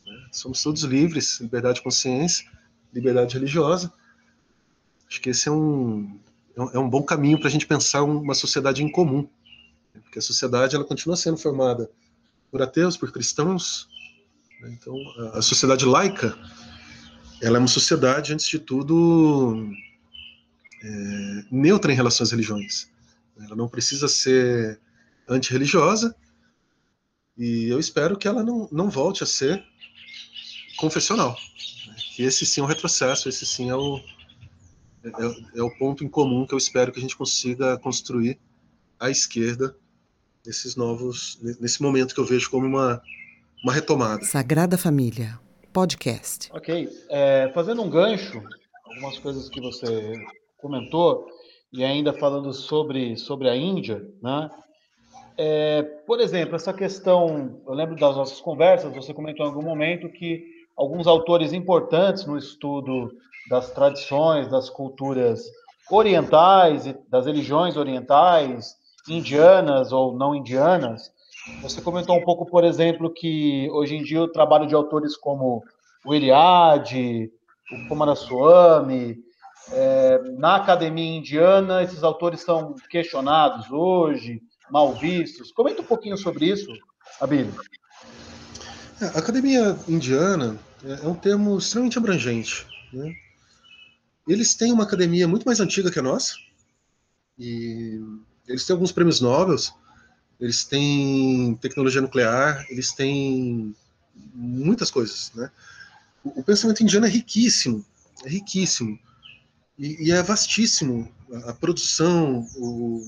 [0.07, 0.29] Né?
[0.31, 2.47] Somos todos livres, liberdade de consciência,
[2.93, 3.93] liberdade religiosa.
[5.09, 6.19] Acho que esse é um,
[6.57, 9.29] é um é bom caminho para a gente pensar uma sociedade em comum,
[9.95, 10.01] né?
[10.03, 11.91] porque a sociedade ela continua sendo formada
[12.51, 13.88] por ateus, por cristãos.
[14.61, 14.77] Né?
[14.79, 16.38] Então, a, a sociedade laica
[17.43, 19.69] ela é uma sociedade, antes de tudo,
[20.81, 22.88] é, neutra em relação às religiões.
[23.38, 24.81] Ela não precisa ser
[25.29, 26.14] antirreligiosa
[27.37, 29.64] e eu espero que ela não, não volte a ser
[30.77, 31.37] confessional.
[31.87, 31.95] Né?
[32.14, 33.99] Que esse sim é um retrocesso, esse sim é o,
[35.05, 38.38] é, é, o ponto em comum que eu espero que a gente consiga construir
[39.01, 39.75] à esquerda
[40.45, 43.03] nesses novos, nesse momento que eu vejo como uma,
[43.62, 44.25] uma retomada.
[44.25, 45.38] Sagrada Família,
[45.73, 46.51] podcast.
[46.53, 48.42] Ok, é, fazendo um gancho,
[48.85, 50.14] algumas coisas que você
[50.59, 51.27] comentou,
[51.73, 54.51] e ainda falando sobre, sobre a Índia, né?
[55.37, 60.09] É, por exemplo, essa questão, eu lembro das nossas conversas, você comentou em algum momento
[60.11, 60.45] que
[60.77, 63.11] alguns autores importantes no estudo
[63.49, 65.51] das tradições, das culturas
[65.91, 68.77] orientais, das religiões orientais,
[69.09, 71.11] indianas ou não indianas,
[71.61, 75.63] você comentou um pouco, por exemplo, que hoje em dia o trabalho de autores como
[76.05, 77.31] o Eliade,
[77.73, 79.19] o Kumaraswamy,
[79.70, 85.53] É, na academia indiana, esses autores são questionados hoje, mal vistos.
[85.53, 86.66] Comenta um pouquinho sobre isso,
[87.20, 87.55] Abílio.
[89.01, 92.66] É, academia indiana é, é um termo extremamente abrangente.
[92.92, 93.14] Né?
[94.27, 96.35] Eles têm uma academia muito mais antiga que a nossa,
[97.38, 98.01] e
[98.46, 99.57] eles têm alguns prêmios Nobel,
[100.40, 103.75] eles têm tecnologia nuclear, eles têm
[104.35, 105.51] muitas coisas, né?
[106.25, 107.85] O, o pensamento indiano é riquíssimo,
[108.25, 108.98] é riquíssimo,
[109.79, 113.05] e, e é vastíssimo a, a produção, o,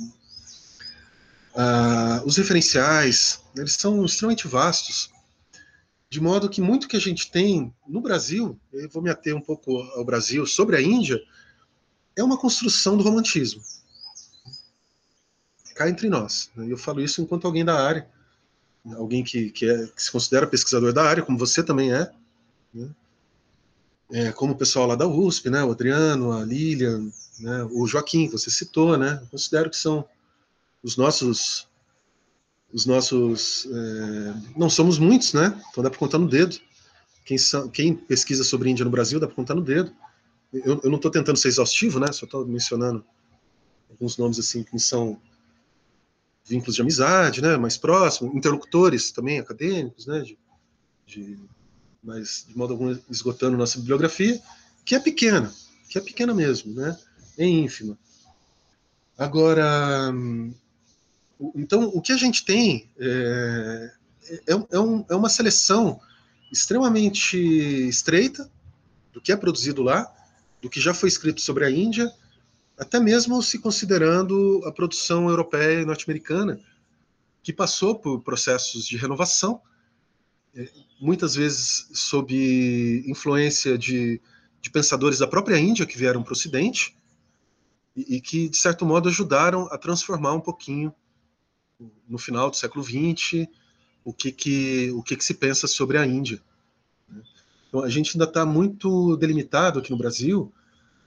[1.55, 5.11] a, os referenciais, eles são extremamente vastos,
[6.09, 9.41] de modo que muito que a gente tem no Brasil, eu vou me ater um
[9.41, 11.21] pouco ao Brasil, sobre a Índia,
[12.17, 13.63] é uma construção do romantismo
[15.75, 16.51] cá entre nós.
[16.55, 16.67] Né?
[16.71, 18.09] Eu falo isso enquanto alguém da área,
[18.97, 22.11] alguém que, que, é, que se considera pesquisador da área, como você também é,
[22.73, 22.89] né?
[24.13, 25.65] É, como o pessoal lá da USP, né?
[25.65, 27.69] o Adriano, a Lilian, né?
[27.73, 29.23] o Joaquim, que você citou, né?
[29.31, 30.07] Considero que são
[30.83, 31.69] os nossos
[32.73, 35.61] os nossos é, não somos muitos, né?
[35.71, 36.57] Então dá para contar no dedo.
[37.25, 39.93] Quem, são, quem pesquisa sobre Índia no Brasil dá para contar no dedo.
[40.53, 42.13] Eu, eu não estou tentando ser exaustivo, né?
[42.13, 43.05] Só estou mencionando
[43.89, 45.21] alguns nomes assim que são
[46.45, 50.39] vínculos de amizade, né, mais próximos, interlocutores também acadêmicos, né, de,
[51.07, 51.39] de,
[52.05, 54.41] mas de modo algum esgotando nossa bibliografia,
[54.85, 55.53] que é pequena,
[55.89, 56.97] que é pequena mesmo, né,
[57.39, 57.99] é ínfima.
[59.17, 60.13] Agora,
[61.55, 63.93] então o que a gente tem é,
[64.47, 66.01] é, é, um, é uma seleção
[66.53, 67.39] extremamente
[67.89, 68.51] estreita
[69.13, 70.13] do que é produzido lá,
[70.61, 72.13] do que já foi escrito sobre a Índia
[72.79, 76.61] até mesmo se considerando a produção europeia e norte-americana,
[77.43, 79.74] que passou por processos de renovação, é,
[81.01, 84.21] muitas vezes sob influência de,
[84.61, 86.97] de pensadores da própria Índia que vieram para o Ocidente
[87.97, 90.95] e, e, que, de certo modo, ajudaram a transformar um pouquinho,
[92.09, 93.47] no final do século XX,
[94.05, 96.41] o que, que, o que, que se pensa sobre a Índia.
[97.09, 97.23] Né?
[97.69, 100.53] Então, a gente ainda está muito delimitado aqui no Brasil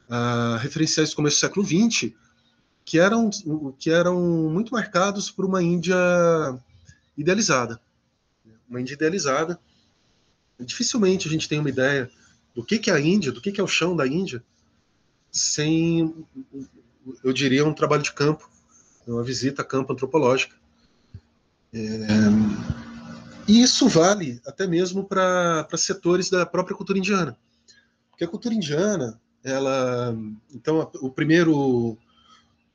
[0.09, 2.13] uh, referenciais do começo do século XX,
[2.83, 3.29] que eram,
[3.77, 5.95] que eram muito marcados por uma Índia
[7.17, 7.81] idealizada.
[8.69, 9.59] Índia idealizada.
[10.59, 12.09] Dificilmente a gente tem uma ideia
[12.55, 14.43] do que, que é a Índia, do que, que é o chão da Índia,
[15.31, 16.25] sem,
[17.23, 18.49] eu diria, um trabalho de campo,
[19.05, 20.55] uma visita a campo antropológica.
[21.73, 21.79] É,
[23.47, 27.37] e isso vale até mesmo para setores da própria cultura indiana.
[28.09, 30.17] Porque a cultura indiana, ela
[30.53, 31.97] então o primeiro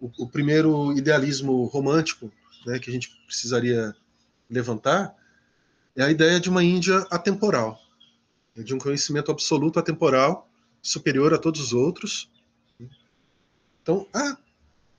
[0.00, 2.32] o primeiro idealismo romântico
[2.66, 3.94] né, que a gente precisaria
[4.50, 5.14] levantar
[5.96, 7.78] é a ideia de uma Índia atemporal,
[8.54, 10.48] né, de um conhecimento absoluto atemporal,
[10.80, 12.30] superior a todos os outros.
[13.82, 14.36] Então, há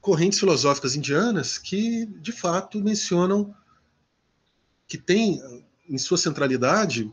[0.01, 3.56] correntes filosóficas indianas que, de fato, mencionam
[4.88, 5.41] que tem
[5.89, 7.12] em sua centralidade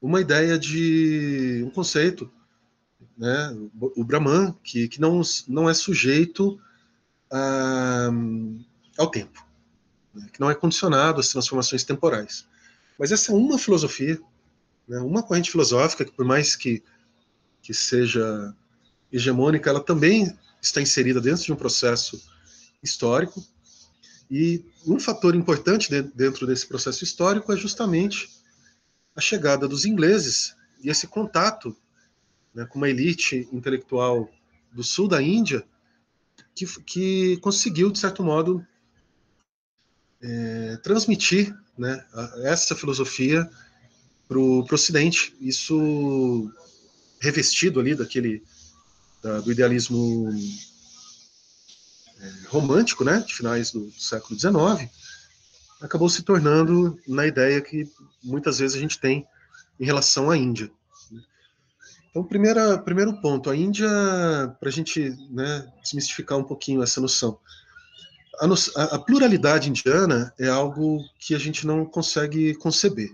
[0.00, 2.30] uma ideia de um conceito
[3.16, 3.56] né,
[3.96, 6.60] o Brahman, que, que não, não é sujeito
[7.30, 8.10] a,
[8.98, 9.44] ao tempo,
[10.12, 12.46] né, que não é condicionado às transformações temporais.
[12.98, 14.20] Mas essa é uma filosofia,
[14.86, 16.82] né, uma corrente filosófica que, por mais que,
[17.62, 18.54] que seja
[19.12, 22.22] hegemônica, ela também está inserida dentro de um processo
[22.82, 23.44] histórico.
[24.30, 28.28] E um fator importante de, dentro desse processo histórico é justamente
[29.14, 31.76] a chegada dos ingleses e esse contato
[32.54, 34.28] né, com uma elite intelectual
[34.72, 35.64] do sul da Índia
[36.54, 38.64] que, que conseguiu, de certo modo,
[40.22, 42.04] é, transmitir né,
[42.44, 43.48] essa filosofia
[44.28, 45.34] para o Ocidente.
[45.40, 46.50] Isso
[47.20, 48.42] revestido ali daquele
[49.22, 50.30] da, do idealismo
[52.20, 54.90] é, romântico, né, de finais do século XIX,
[55.80, 57.90] acabou se tornando na ideia que
[58.22, 59.26] muitas vezes a gente tem
[59.80, 60.70] em relação à Índia.
[62.10, 63.88] Então, primeira, primeiro ponto, a Índia,
[64.60, 67.38] para a gente né, desmistificar um pouquinho essa noção.
[68.40, 73.12] A, no, a, a, pluralidade indiana é algo que a gente não consegue conceber.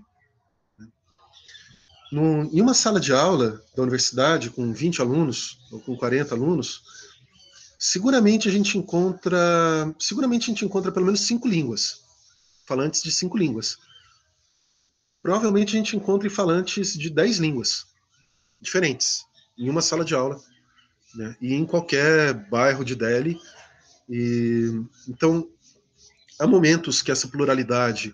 [2.13, 6.83] Em uma sala de aula da universidade, com 20 alunos, ou com 40 alunos,
[7.79, 12.03] seguramente a gente encontra, seguramente a gente encontra pelo menos cinco línguas,
[12.67, 13.79] falantes de cinco línguas.
[15.23, 17.87] Provavelmente a gente encontra falantes de dez línguas
[18.61, 19.25] diferentes
[19.57, 20.41] em uma sala de aula
[21.15, 23.39] né, e em qualquer bairro de Delhi.
[24.11, 25.49] E, então,
[26.39, 28.13] há momentos que essa pluralidade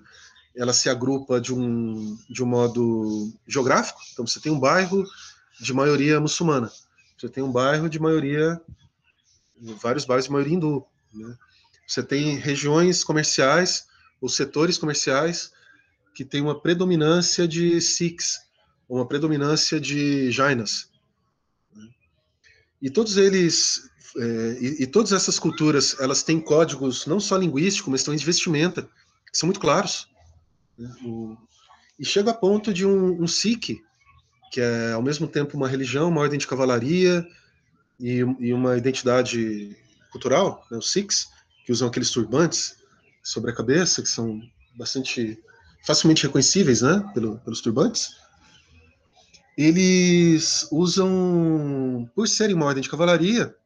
[0.55, 4.01] ela se agrupa de um, de um modo geográfico.
[4.13, 5.05] Então, você tem um bairro
[5.59, 6.71] de maioria muçulmana.
[7.17, 8.61] Você tem um bairro de maioria,
[9.81, 10.85] vários bairros de maioria hindu.
[11.15, 11.35] Né?
[11.87, 13.87] Você tem regiões comerciais,
[14.21, 15.53] ou setores comerciais,
[16.15, 18.41] que tem uma predominância de Sikhs,
[18.89, 20.91] uma predominância de Jainas.
[22.81, 27.91] E todos eles, é, e, e, todas essas culturas, elas têm códigos não só linguísticos,
[27.91, 28.83] mas também de vestimenta,
[29.31, 30.09] que são muito claros.
[30.79, 30.95] Né?
[31.05, 31.37] O,
[31.99, 33.81] e chega a ponto de um, um Sikh,
[34.53, 37.27] que é ao mesmo tempo uma religião, uma ordem de cavalaria
[37.99, 39.77] e, e uma identidade
[40.11, 41.29] cultural, né, os Sikhs,
[41.65, 42.77] que usam aqueles turbantes
[43.23, 44.41] sobre a cabeça, que são
[44.77, 45.39] bastante
[45.85, 48.11] facilmente reconhecíveis, né, pelo, pelos turbantes.
[49.57, 53.57] Eles usam, por serem uma ordem de cavalaria,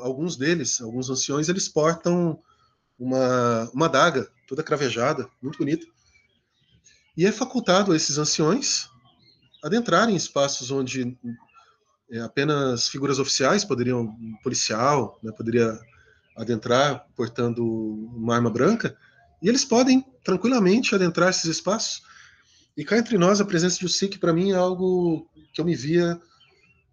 [0.00, 2.38] alguns deles, alguns anciões, eles portam
[2.98, 5.86] uma, uma daga toda cravejada, muito bonita.
[7.16, 8.88] E é facultado a esses anciões
[9.62, 11.16] adentrarem espaços onde
[12.10, 15.78] é, apenas figuras oficiais poderiam, um policial, né, poderia
[16.36, 18.96] adentrar portando uma arma branca,
[19.42, 22.02] e eles podem tranquilamente adentrar esses espaços.
[22.76, 25.74] E cá entre nós, a presença de Sikh, para mim, é algo que eu me
[25.74, 26.20] via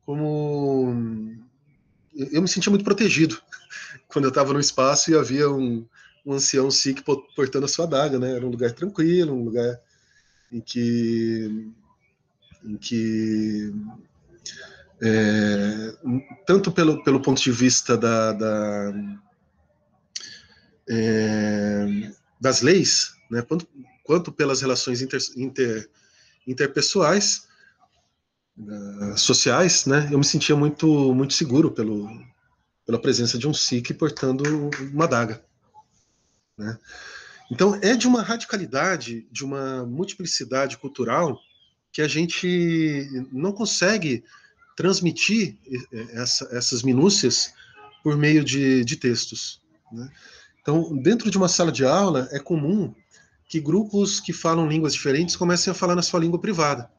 [0.06, 1.38] como.
[2.16, 3.42] Eu me sentia muito protegido
[4.08, 5.86] quando eu estava no espaço e havia um,
[6.26, 7.04] um ancião Sikh
[7.36, 8.36] portando a sua adaga, né?
[8.36, 9.80] Era um lugar tranquilo, um lugar
[10.52, 11.72] em que
[12.64, 13.74] em que
[15.02, 15.94] é,
[16.46, 18.94] tanto pelo, pelo ponto de vista da, da
[20.90, 23.68] é, das leis, né, quanto,
[24.04, 25.90] quanto pelas relações inter, inter,
[26.46, 27.48] interpessoais,
[28.58, 32.10] uh, sociais, né, eu me sentia muito, muito seguro pelo,
[32.86, 34.44] pela presença de um Sikh portando
[34.92, 35.44] uma daga.
[36.58, 36.78] Né.
[37.52, 41.40] Então, é de uma radicalidade, de uma multiplicidade cultural
[41.92, 44.24] que a gente não consegue
[44.76, 45.58] transmitir
[46.14, 47.54] essa, essas minúcias
[48.04, 49.62] por meio de, de textos.
[49.92, 50.10] Né?
[50.60, 52.94] Então, dentro de uma sala de aula, é comum
[53.48, 56.92] que grupos que falam línguas diferentes comecem a falar na sua língua privada.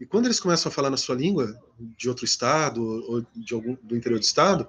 [0.00, 1.56] E quando eles começam a falar na sua língua,
[1.96, 4.66] de outro estado, ou de algum, do interior do estado,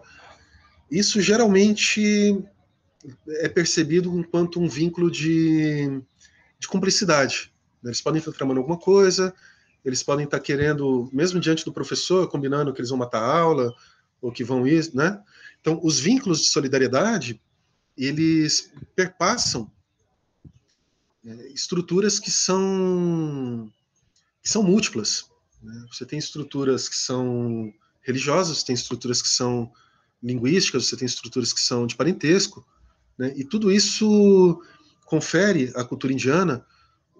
[0.92, 2.38] isso geralmente
[3.28, 6.02] é percebido enquanto um vínculo de,
[6.60, 7.52] de cumplicidade.
[7.84, 9.34] Eles podem estar tramando alguma coisa,
[9.84, 13.74] eles podem estar querendo, mesmo diante do professor, combinando que eles vão matar a aula,
[14.22, 15.22] ou que vão ir, né?
[15.60, 17.42] Então, os vínculos de solidariedade,
[17.98, 19.70] eles perpassam
[21.54, 23.72] estruturas que são,
[24.42, 25.26] que são múltiplas.
[25.62, 25.86] Né?
[25.92, 29.72] Você tem estruturas que são religiosas, tem estruturas que são
[30.22, 32.66] linguísticas, você tem estruturas que são de parentesco,
[33.18, 33.34] né?
[33.36, 34.62] e tudo isso
[35.06, 36.66] confere à cultura indiana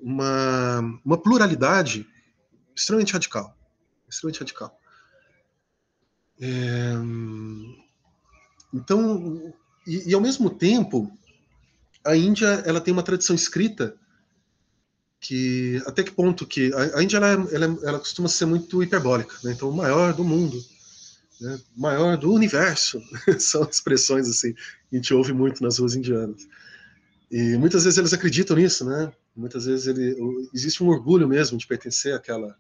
[0.02, 2.08] uma, uma pluralidade
[2.76, 3.58] extremamente radical.
[4.10, 4.78] Extremamente radical.
[6.42, 6.94] É,
[8.74, 9.54] então,
[9.88, 11.12] e, e, ao mesmo tempo,
[12.06, 13.96] a Índia ela tem uma tradição escrita
[15.20, 19.36] que até que ponto que a, a Índia ela, ela, ela, costuma ser muito hiperbólica,
[19.44, 19.54] né?
[19.54, 20.62] então maior do mundo,
[21.40, 21.60] né?
[21.76, 23.02] maior do universo,
[23.40, 24.60] são expressões assim que
[24.94, 26.48] a gente ouve muito nas ruas indianas.
[27.32, 29.12] E muitas vezes eles acreditam nisso, né?
[29.36, 30.16] Muitas vezes ele,
[30.54, 32.56] existe um orgulho mesmo de pertencer àquela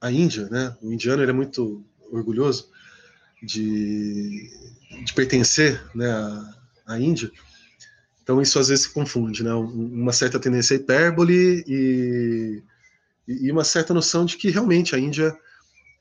[0.00, 0.76] a Índia, né?
[0.82, 2.68] O indiano ele é muito orgulhoso
[3.42, 4.50] de,
[5.04, 6.08] de pertencer, né,
[6.90, 7.30] à Índia.
[8.22, 9.52] Então isso às vezes se confunde, né?
[9.54, 12.62] Uma certa tendência à hipérbole e,
[13.26, 15.36] e uma certa noção de que realmente a Índia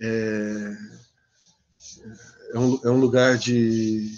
[0.02, 0.78] é,
[2.54, 4.12] é, um, é um lugar de,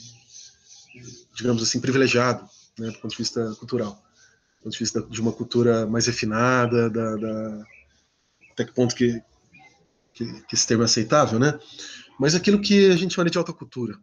[1.36, 2.47] digamos assim, privilegiado,
[2.78, 3.91] né, do ponto de vista cultural,
[4.57, 7.65] do ponto de vista de uma cultura mais refinada, da, da
[8.51, 9.22] até que ponto que,
[10.13, 11.57] que, que esse termo é aceitável, né?
[12.19, 13.97] Mas aquilo que a gente chama de alta cultura.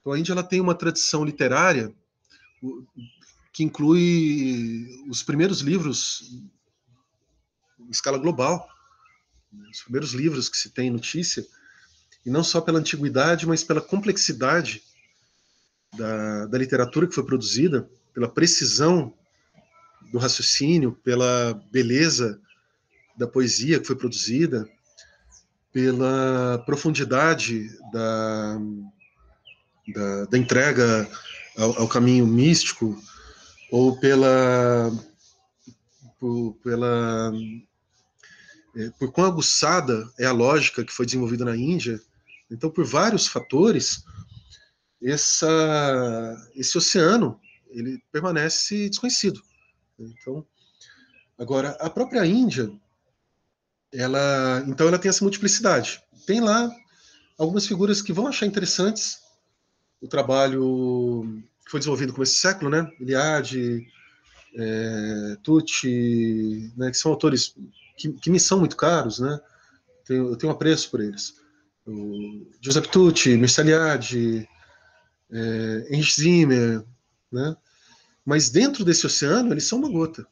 [0.00, 1.92] Então a Índia ela tem uma tradição literária
[3.52, 6.22] que inclui os primeiros livros
[7.78, 8.68] em escala global,
[9.70, 11.44] os primeiros livros que se tem notícia,
[12.24, 14.82] e não só pela antiguidade, mas pela complexidade
[15.96, 19.14] da, da literatura que foi produzida, pela precisão
[20.12, 22.40] do raciocínio, pela beleza
[23.16, 24.68] da poesia que foi produzida,
[25.72, 28.58] pela profundidade da,
[29.92, 31.08] da, da entrega
[31.56, 33.00] ao, ao, caminho místico,
[33.70, 34.90] ou pela,
[36.18, 37.32] por, pela
[38.76, 42.00] é, por quão aguçada é a lógica que foi desenvolvida na Índia.
[42.50, 44.04] Então, por vários fatores,
[45.02, 49.42] essa, esse oceano ele permanece desconhecido.
[49.98, 50.46] Então,
[51.36, 52.70] agora a própria Índia
[53.92, 56.02] ela, então ela tem essa multiplicidade.
[56.26, 56.70] Tem lá
[57.38, 59.18] algumas figuras que vão achar interessantes
[60.00, 62.90] o trabalho que foi desenvolvido começo do século, né?
[63.00, 63.86] Iliade,
[64.54, 66.90] é, Tucci, né?
[66.90, 67.54] que são autores
[67.96, 69.40] que, que me são muito caros, né?
[70.04, 71.34] Tenho, eu tenho um apreço por eles.
[71.86, 74.48] O Giuseppe Tucci, Mircea Eliade,
[75.30, 76.84] é, Zimmer,
[77.30, 77.56] né?
[78.24, 80.26] Mas dentro desse oceano, eles são uma gota.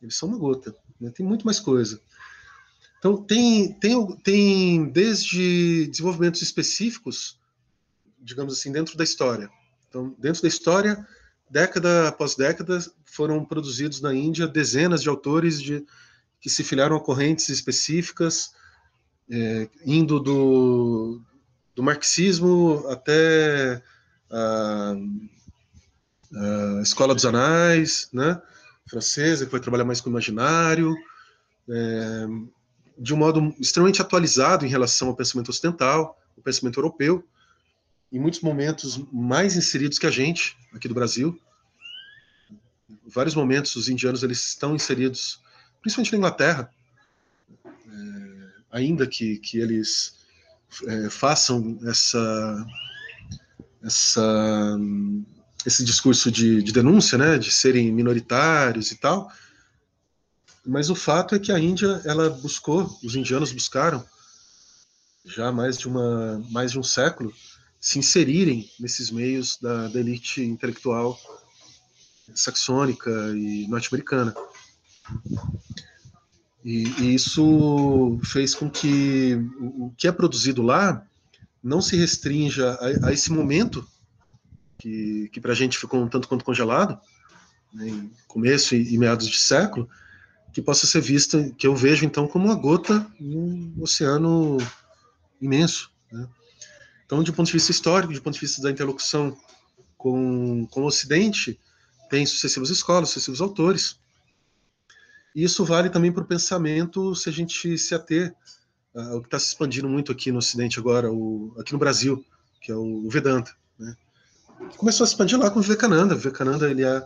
[0.00, 0.74] Eles são uma gota.
[1.00, 1.10] Né?
[1.10, 2.00] Tem muito mais coisa.
[2.98, 7.36] Então, tem, tem, tem desde desenvolvimentos específicos,
[8.22, 9.50] digamos assim, dentro da história.
[9.88, 11.06] Então, dentro da história,
[11.50, 15.84] década após década, foram produzidos na Índia dezenas de autores de,
[16.40, 18.52] que se filiaram a correntes específicas,
[19.30, 21.20] é, indo do,
[21.74, 23.82] do marxismo até
[24.30, 24.94] a,
[26.34, 28.40] a Escola dos Anais, né,
[28.88, 30.94] francesa, que vai trabalhar mais com o imaginário,
[31.68, 32.26] é,
[32.98, 37.24] de um modo extremamente atualizado em relação ao pensamento ocidental, o pensamento europeu,
[38.12, 41.40] em muitos momentos mais inseridos que a gente aqui do Brasil.
[42.88, 45.40] Em vários momentos os indianos eles estão inseridos,
[45.80, 46.70] principalmente na Inglaterra,
[47.64, 50.14] é, ainda que, que eles
[50.86, 52.66] é, façam essa,
[53.82, 54.78] essa
[55.64, 59.32] esse discurso de, de denúncia, né, de serem minoritários e tal,
[60.64, 64.04] mas o fato é que a Índia, ela buscou, os indianos buscaram,
[65.24, 67.32] já mais de, uma, mais de um século,
[67.82, 71.18] se inserirem nesses meios da, da elite intelectual
[72.32, 74.32] saxônica e norte-americana.
[76.64, 81.04] E, e, isso fez com que o, que é produzido lá
[81.60, 83.84] não se restrinja a, a esse momento
[84.78, 87.00] que, que para a gente ficou um tanto quanto congelado,
[87.74, 89.90] né, em começo e, e meados de século,
[90.52, 94.56] que possa ser vista, que eu vejo então como uma gota num oceano
[95.40, 95.90] imenso.
[96.12, 96.28] Né?
[97.04, 99.36] Então, de ponto de vista histórico, de ponto de vista da interlocução
[99.96, 101.58] com, com o Ocidente,
[102.08, 103.98] tem sucessivas escolas, sucessivos autores.
[105.34, 108.34] E isso vale também para o pensamento, se a gente se ater
[108.94, 112.24] ao que está se expandindo muito aqui no Ocidente agora, o, aqui no Brasil,
[112.60, 113.54] que é o Vedanta.
[113.78, 113.96] Né?
[114.76, 116.14] Começou a se expandir lá com o Vivekananda.
[116.14, 117.02] O Vivekananda ele, é,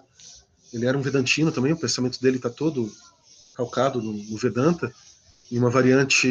[0.72, 2.92] ele era um vedantino também, o pensamento dele está todo
[3.54, 4.92] calcado no, no Vedanta,
[5.50, 6.28] em uma variante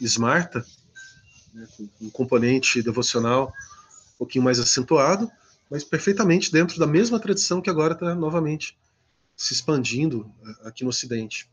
[0.00, 0.64] Smarta,
[1.58, 3.52] né, com um componente devocional
[4.14, 5.30] um pouquinho mais acentuado,
[5.68, 8.78] mas perfeitamente dentro da mesma tradição que agora está novamente
[9.36, 11.48] se expandindo é, aqui no Ocidente.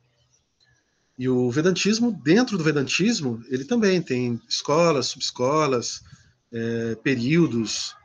[1.18, 6.04] E o Vedantismo, dentro do Vedantismo, ele também tem escolas, subescolas,
[6.52, 7.96] é, períodos,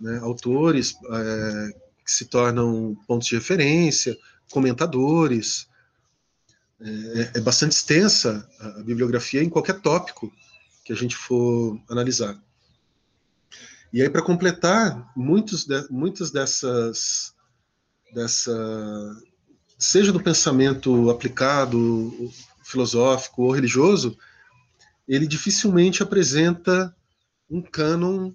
[0.00, 4.16] né, autores é, que se tornam pontos de referência,
[4.50, 5.68] comentadores,
[6.80, 10.32] é, é bastante extensa a bibliografia em qualquer tópico
[10.84, 12.38] que a gente for analisar.
[13.92, 17.34] E aí, para completar, muitos de, muitas dessas,
[18.12, 18.52] dessa,
[19.78, 22.12] seja do pensamento aplicado,
[22.64, 24.18] filosófico ou religioso,
[25.06, 26.94] ele dificilmente apresenta
[27.48, 28.32] um cânon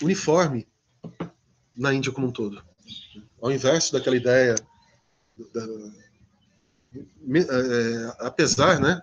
[0.00, 0.68] uniforme
[1.76, 2.62] na Índia como um todo.
[3.42, 4.54] Ao inverso daquela ideia
[5.52, 5.66] da,
[7.34, 9.02] é, apesar né,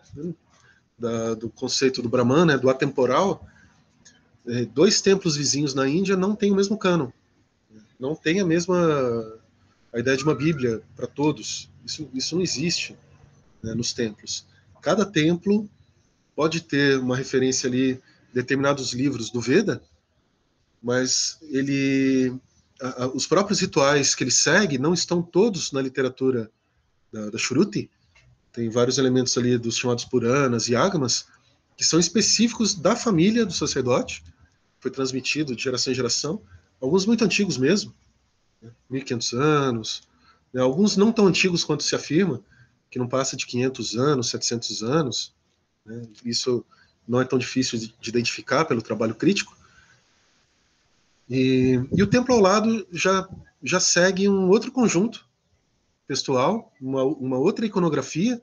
[0.97, 3.47] da, do conceito do Brahman, né, do atemporal,
[4.47, 7.09] é, dois templos vizinhos na Índia não têm o mesmo cânon,
[7.99, 9.39] não tem a mesma
[9.93, 11.69] a ideia de uma Bíblia para todos.
[11.85, 12.95] Isso, isso não existe
[13.63, 14.45] né, nos templos.
[14.81, 15.69] Cada templo
[16.35, 17.99] pode ter uma referência ali
[18.33, 19.81] determinados livros do Veda,
[20.81, 22.39] mas ele
[22.79, 26.51] a, a, os próprios rituais que ele segue não estão todos na literatura
[27.11, 27.89] da, da Shruti,
[28.57, 31.27] tem vários elementos ali dos chamados Puranas e Agamas,
[31.75, 34.23] que são específicos da família do sacerdote,
[34.79, 36.41] foi transmitido de geração em geração,
[36.81, 37.93] alguns muito antigos mesmo,
[38.59, 40.01] né, 1500 anos,
[40.51, 42.41] né, alguns não tão antigos quanto se afirma,
[42.89, 45.35] que não passa de 500 anos, 700 anos,
[45.85, 46.65] né, isso
[47.07, 49.55] não é tão difícil de, de identificar pelo trabalho crítico,
[51.29, 53.29] e, e, o templo ao lado já,
[53.61, 55.26] já segue um outro conjunto
[56.07, 58.41] textual, uma, uma outra iconografia,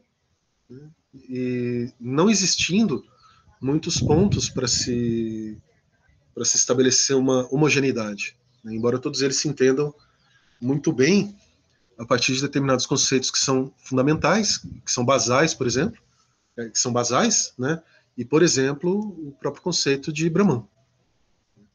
[0.68, 3.04] né, e não existindo
[3.60, 5.58] muitos pontos para se
[6.34, 9.94] para se estabelecer uma homogeneidade, né, embora todos eles se entendam
[10.60, 11.36] muito bem
[11.96, 16.00] a partir de determinados conceitos que são fundamentais, que são basais, por exemplo,
[16.56, 17.82] é, que são basais, né?
[18.16, 20.66] E por exemplo, o próprio conceito de Brahman,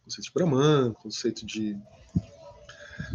[0.03, 1.77] conceito de Brahman, conceito de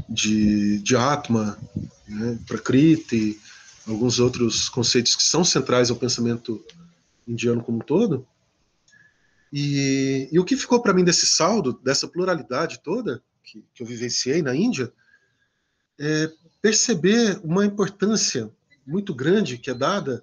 [0.08, 1.58] de, de Atma,
[2.06, 3.40] né, Prakriti,
[3.86, 6.64] alguns outros conceitos que são centrais ao pensamento
[7.26, 8.26] indiano como um todo.
[9.52, 13.86] E, e o que ficou para mim desse saldo, dessa pluralidade toda que, que eu
[13.86, 14.92] vivenciei na Índia,
[15.98, 16.30] é
[16.60, 18.50] perceber uma importância
[18.86, 20.22] muito grande que é dada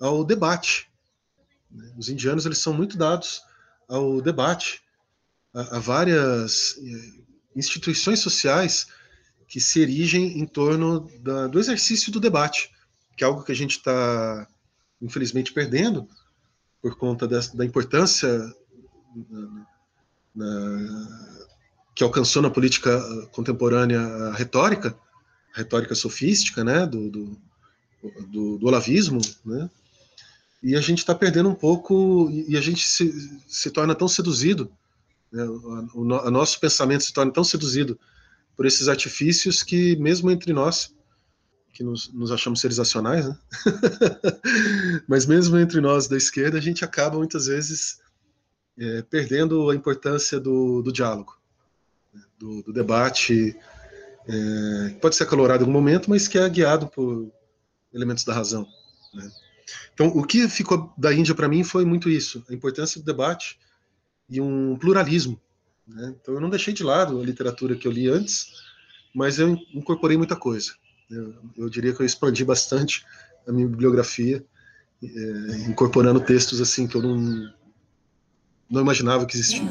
[0.00, 0.88] ao debate.
[1.70, 1.92] Né?
[1.96, 3.42] Os indianos eles são muito dados
[3.88, 4.82] ao debate,
[5.52, 7.22] a, a várias eh,
[7.54, 8.86] instituições sociais
[9.48, 12.70] que se erigem em torno da, do exercício do debate,
[13.16, 14.48] que é algo que a gente está,
[15.00, 16.08] infelizmente, perdendo
[16.80, 18.28] por conta dessa, da importância
[19.30, 19.66] na,
[20.34, 21.32] na,
[21.94, 23.00] que alcançou na política
[23.32, 24.96] contemporânea a retórica,
[25.54, 27.38] a retórica sofística, né, do, do,
[28.28, 29.70] do, do olavismo, né,
[30.62, 34.72] e a gente está perdendo um pouco, e a gente se, se torna tão seduzido,
[35.32, 35.44] né,
[35.94, 37.98] o, nosso pensamento se torna tão seduzido
[38.54, 40.94] por esses artifícios que, mesmo entre nós,
[41.72, 43.38] que nos, nos achamos seres acionais, né?
[45.08, 47.98] mas mesmo entre nós da esquerda, a gente acaba muitas vezes
[48.78, 51.34] é, perdendo a importância do, do diálogo,
[52.12, 52.22] né?
[52.38, 53.56] do, do, debate,
[54.28, 57.32] é, pode ser acalorado em algum momento, mas que é guiado por
[57.90, 58.68] elementos da razão.
[59.14, 59.32] Né?
[59.94, 63.58] Então, o que ficou da Índia para mim foi muito isso, a importância do debate
[64.32, 65.40] e um pluralismo
[65.86, 66.14] né?
[66.20, 68.46] Então eu não deixei de lado a literatura que eu li antes,
[69.14, 70.72] mas eu incorporei muita coisa.
[71.10, 73.04] Eu, eu diria que eu expandi bastante
[73.46, 74.44] a minha bibliografia,
[75.02, 77.52] é, incorporando textos assim que eu não,
[78.70, 79.68] não imaginava que existiam.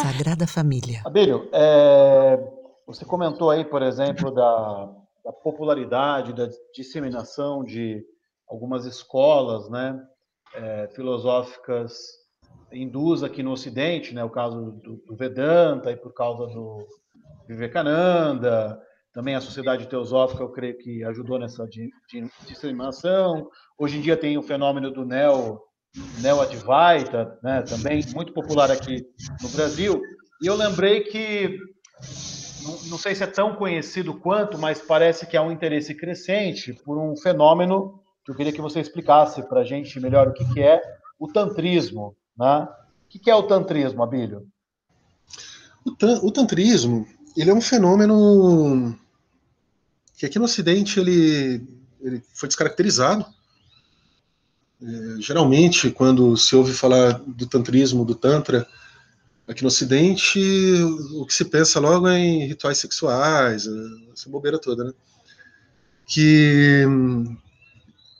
[0.00, 1.02] Sagrada Família.
[1.04, 2.38] Abelho, é,
[2.86, 4.88] você comentou aí, por exemplo, da
[5.24, 8.04] da popularidade, da disseminação de
[8.48, 10.00] algumas escolas né,
[10.54, 12.20] é, filosóficas
[12.72, 16.86] hindus aqui no Ocidente, né, o caso do, do Vedanta e por causa do
[17.46, 18.80] Vivekananda,
[19.12, 21.68] também a sociedade teosófica, eu creio que ajudou nessa
[22.46, 23.50] disseminação.
[23.78, 25.60] Hoje em dia tem o fenômeno do neo,
[26.22, 29.06] neo Advaita, né, também muito popular aqui
[29.42, 30.00] no Brasil.
[30.42, 31.58] E eu lembrei que
[32.88, 36.98] não, sei se é tão conhecido quanto, mas parece que há um interesse crescente por
[36.98, 40.60] um fenômeno que eu queria que você explicasse para a gente melhor o que, que
[40.60, 40.80] é
[41.18, 42.16] o tantrismo.
[42.36, 42.68] Né?
[43.06, 44.46] O que, que é o tantrismo, Abílio?
[45.84, 47.06] O, o tantrismo
[47.36, 48.96] ele é um fenômeno
[50.16, 51.66] que aqui no Ocidente ele,
[52.00, 53.24] ele foi descaracterizado.
[54.80, 58.66] É, geralmente, quando se ouve falar do tantrismo, do tantra,
[59.46, 60.38] Aqui no Ocidente,
[61.14, 63.68] o que se pensa logo é em rituais sexuais,
[64.12, 64.92] essa bobeira toda, né?
[66.06, 66.84] Que,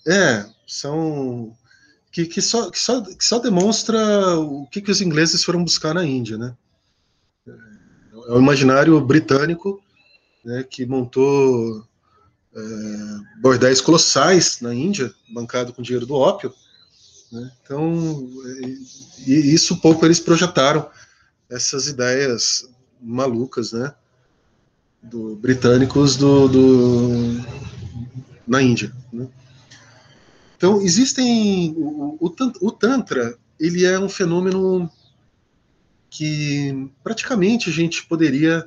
[0.07, 1.57] é, são...
[2.11, 5.95] Que, que, só, que, só, que só demonstra o que, que os ingleses foram buscar
[5.95, 6.55] na Índia, né?
[7.47, 9.83] É o imaginário britânico
[10.45, 11.87] né, que montou
[12.55, 12.61] é,
[13.41, 16.53] bordéis colossais na Índia, bancado com dinheiro do ópio.
[17.31, 17.51] Né?
[17.63, 18.29] Então,
[19.27, 20.89] e, e isso pouco eles projetaram
[21.53, 22.69] essas ideias
[23.01, 23.95] malucas, né?
[25.03, 27.45] Do, britânicos do, do
[28.47, 28.93] na Índia.
[29.13, 29.29] Né?
[30.57, 31.75] Então, existem.
[31.77, 34.91] O, o, o, Tantra, ele é um fenômeno
[36.09, 38.67] que praticamente a gente poderia.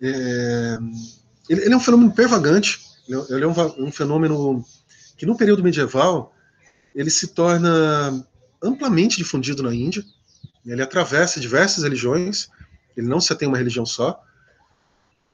[0.00, 0.78] É,
[1.48, 2.80] ele, ele, é um fenômeno pervagante,
[3.28, 4.64] ele é um, um fenômeno
[5.16, 6.34] que no período medieval
[6.94, 8.26] ele se torna
[8.62, 10.04] amplamente difundido na Índia.
[10.64, 12.48] Ele atravessa diversas religiões,
[12.96, 14.22] ele não se tem uma religião só,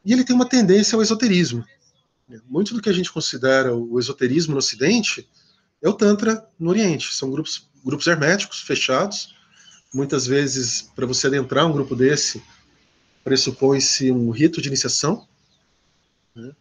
[0.05, 1.65] e ele tem uma tendência ao esoterismo.
[2.49, 5.29] Muito do que a gente considera o esoterismo no Ocidente
[5.83, 7.13] é o Tantra no Oriente.
[7.15, 9.35] São grupos, grupos herméticos, fechados.
[9.93, 12.43] Muitas vezes, para você adentrar um grupo desse,
[13.25, 15.27] pressupõe-se um rito de iniciação.
[16.35, 16.53] Né?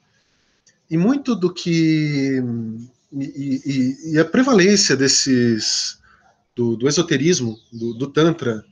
[0.89, 2.41] E muito do que.
[3.11, 5.98] E, e, e, a prevalência desses
[6.59, 8.65] do, do esoterismo, do, do, Tantra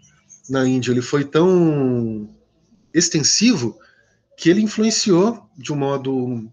[0.49, 2.29] na Índia, ele foi tão
[2.93, 3.79] extensivo
[4.35, 6.51] que ele influenciou de um modo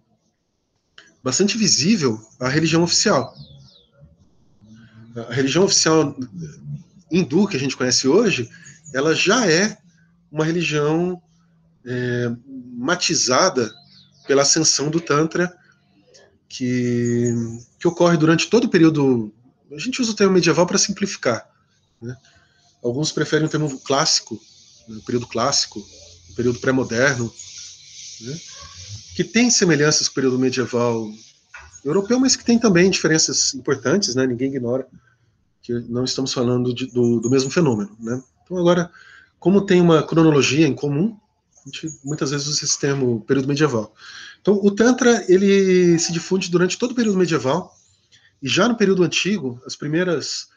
[1.24, 3.34] bastante visível a religião oficial.
[5.28, 6.16] A religião oficial
[7.10, 8.48] hindu que a gente conhece hoje,
[8.92, 9.76] ela já é
[10.30, 11.20] uma religião
[11.84, 12.30] é,
[12.76, 13.74] matizada
[14.24, 15.52] pela ascensão do Tantra,
[16.48, 17.34] que,
[17.80, 19.34] que ocorre durante todo o período
[19.72, 21.48] a gente usa o termo medieval para simplificar.
[22.00, 22.16] Né?
[22.82, 24.40] Alguns preferem o termo clássico,
[24.88, 25.84] né, período clássico,
[26.36, 27.32] período pré-moderno,
[28.20, 28.38] né?
[29.14, 31.10] que tem semelhanças com o período medieval
[31.84, 34.26] europeu, mas que tem também diferenças importantes, né?
[34.26, 34.86] ninguém ignora
[35.62, 37.96] que não estamos falando de, do, do, mesmo fenômeno.
[37.98, 38.22] Né?
[38.44, 38.90] Então, agora,
[39.38, 41.16] como tem uma cronologia em comum,
[41.64, 43.94] a gente muitas vezes usa esse termo período medieval.
[44.42, 47.74] Então, o Tantra ele se difunde durante todo o período medieval
[48.42, 50.48] e já no período antigo, as primeiras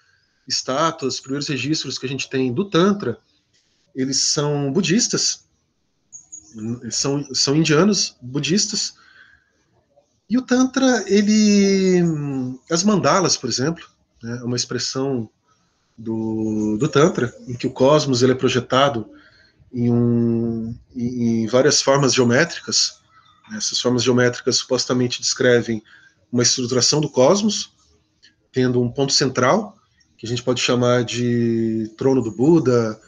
[0.47, 3.17] estátuas, os primeiros registros que a gente tem do Tantra,
[3.95, 5.47] eles são budistas,
[6.89, 8.95] são, são indianos budistas.
[10.29, 12.03] E o Tantra, ele.
[12.69, 13.85] As mandalas, por exemplo,
[14.21, 15.29] né, é uma expressão
[15.97, 19.09] do, do Tantra, em que o cosmos ele é projetado
[19.73, 22.99] em, um, em várias formas geométricas.
[23.55, 25.81] Essas formas geométricas supostamente descrevem
[26.31, 27.71] uma estruturação do cosmos,
[28.51, 29.77] tendo um ponto central,
[30.17, 32.99] que a gente pode chamar de trono do Buda,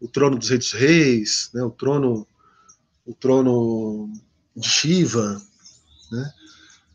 [0.00, 2.26] o trono dos reis dos reis, né, o trono
[3.06, 4.12] o trono
[4.54, 5.40] de Shiva,
[6.12, 6.32] né?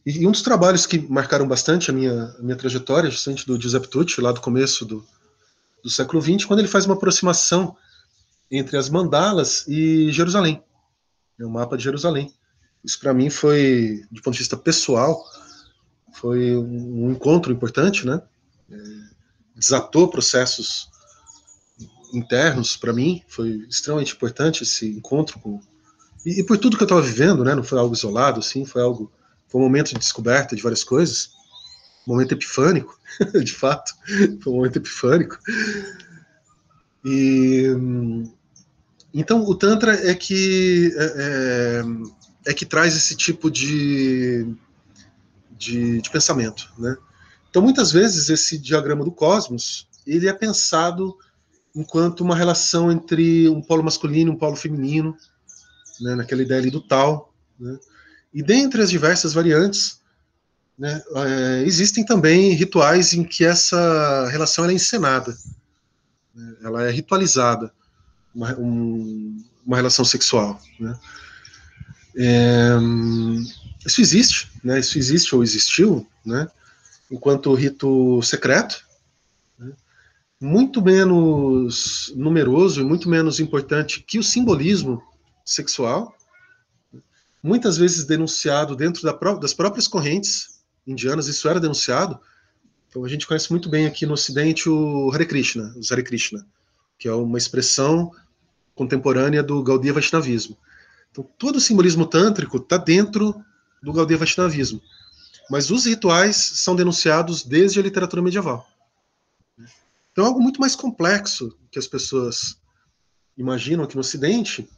[0.05, 3.87] E, um dos trabalhos que marcaram bastante a minha, a minha trajetória, justamente do Giuseppe
[3.87, 5.03] Tucci, lá do começo do,
[5.83, 7.75] do século XX, quando ele faz uma aproximação
[8.51, 10.61] entre as mandalas e Jerusalém,
[11.39, 12.31] é o mapa de Jerusalém.
[12.83, 15.23] Isso para mim foi, de ponto de vista pessoal,
[16.13, 18.21] foi um encontro importante, né?
[18.71, 18.75] É,
[19.55, 20.89] desatou processos
[22.13, 25.59] internos para mim, foi extremamente importante esse encontro com
[26.25, 27.53] e, e por tudo que eu estava vivendo, né?
[27.53, 29.11] Não foi algo isolado, assim, foi algo
[29.47, 31.31] foi um momento de descoberta de várias coisas,
[32.07, 32.97] um momento epifânico,
[33.43, 33.93] de fato,
[34.41, 35.37] foi um momento epifânico.
[37.05, 37.67] E
[39.13, 41.83] então o tantra é que é,
[42.45, 44.47] é, é que traz esse tipo de,
[45.63, 46.95] de, de pensamento, né?
[47.49, 51.15] Então muitas vezes esse diagrama do cosmos ele é pensado
[51.75, 55.15] enquanto uma relação entre um polo masculino e um polo feminino,
[56.01, 57.33] né, naquela ideia ali do tal.
[57.59, 57.77] Né?
[58.33, 60.01] E dentre as diversas variantes,
[60.77, 65.35] né, é, existem também rituais em que essa relação é encenada,
[66.35, 67.73] né, ela é ritualizada,
[68.33, 70.59] uma, um, uma relação sexual.
[70.79, 70.99] Né?
[72.17, 72.77] É,
[73.85, 76.47] isso existe, né, isso existe ou existiu, né,
[77.11, 78.83] enquanto rito secreto,
[80.39, 85.01] muito menos numeroso e muito menos importante que o simbolismo
[85.45, 86.13] sexual,
[87.41, 92.19] muitas vezes denunciado dentro da pró das próprias correntes indianas, isso era denunciado.
[92.89, 96.45] Então a gente conhece muito bem aqui no Ocidente o Hare Krishna, o Hare Krishna,
[96.97, 98.11] que é uma expressão
[98.75, 100.57] contemporânea do Gaudiya Vaishnavismo.
[101.09, 103.33] Então todo o simbolismo tântrico está dentro
[103.83, 104.81] do Gaudiya Vaishnavismo,
[105.49, 108.65] mas os rituais são denunciados desde a literatura medieval.
[110.11, 112.57] Então é algo muito mais complexo que as pessoas
[113.37, 114.69] imaginam aqui no Ocidente,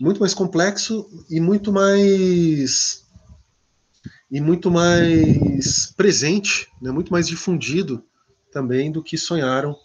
[0.00, 3.04] muito mais complexo e muito mais
[4.30, 8.02] e muito mais presente, né, muito mais difundido
[8.50, 9.76] também do que sonharam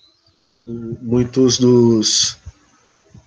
[0.65, 2.37] muitos dos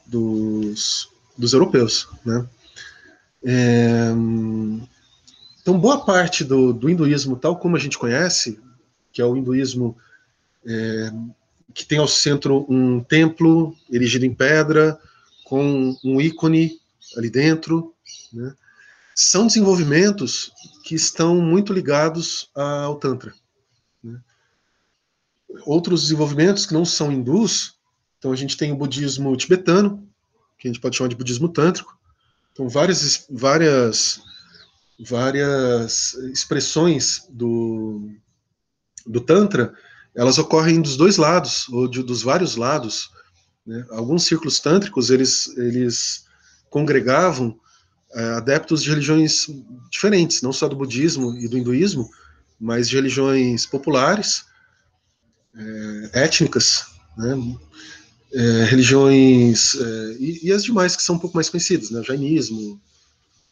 [0.06, 2.46] dos, dos europeus, né?
[3.44, 4.12] É,
[5.62, 8.60] então boa parte do, do hinduísmo tal como a gente conhece,
[9.12, 9.96] que é o hinduísmo
[10.66, 11.12] é,
[11.72, 14.98] que tem ao centro um templo erigido em pedra,
[15.44, 16.78] com um ícone
[17.16, 17.94] ali dentro,
[18.32, 18.54] né?
[19.14, 20.52] são desenvolvimentos
[20.82, 23.34] que estão muito ligados ao Tantra.
[24.02, 24.18] Né?
[25.66, 27.76] Outros desenvolvimentos que não são hindus,
[28.18, 30.06] então a gente tem o budismo tibetano,
[30.58, 31.98] que a gente pode chamar de budismo tântrico,
[32.52, 34.20] então várias, várias,
[34.98, 38.10] várias expressões do,
[39.06, 39.74] do Tantra
[40.14, 43.10] elas ocorrem dos dois lados, ou de, dos vários lados.
[43.66, 43.84] Né?
[43.90, 46.24] Alguns círculos tântricos, eles, eles
[46.68, 47.58] congregavam
[48.14, 49.46] é, adeptos de religiões
[49.90, 52.08] diferentes, não só do budismo e do hinduísmo,
[52.60, 54.44] mas de religiões populares,
[55.56, 56.84] é, étnicas,
[57.16, 57.56] né?
[58.34, 62.00] é, religiões é, e, e, as demais que são um pouco mais conhecidas, né?
[62.00, 62.80] o jainismo,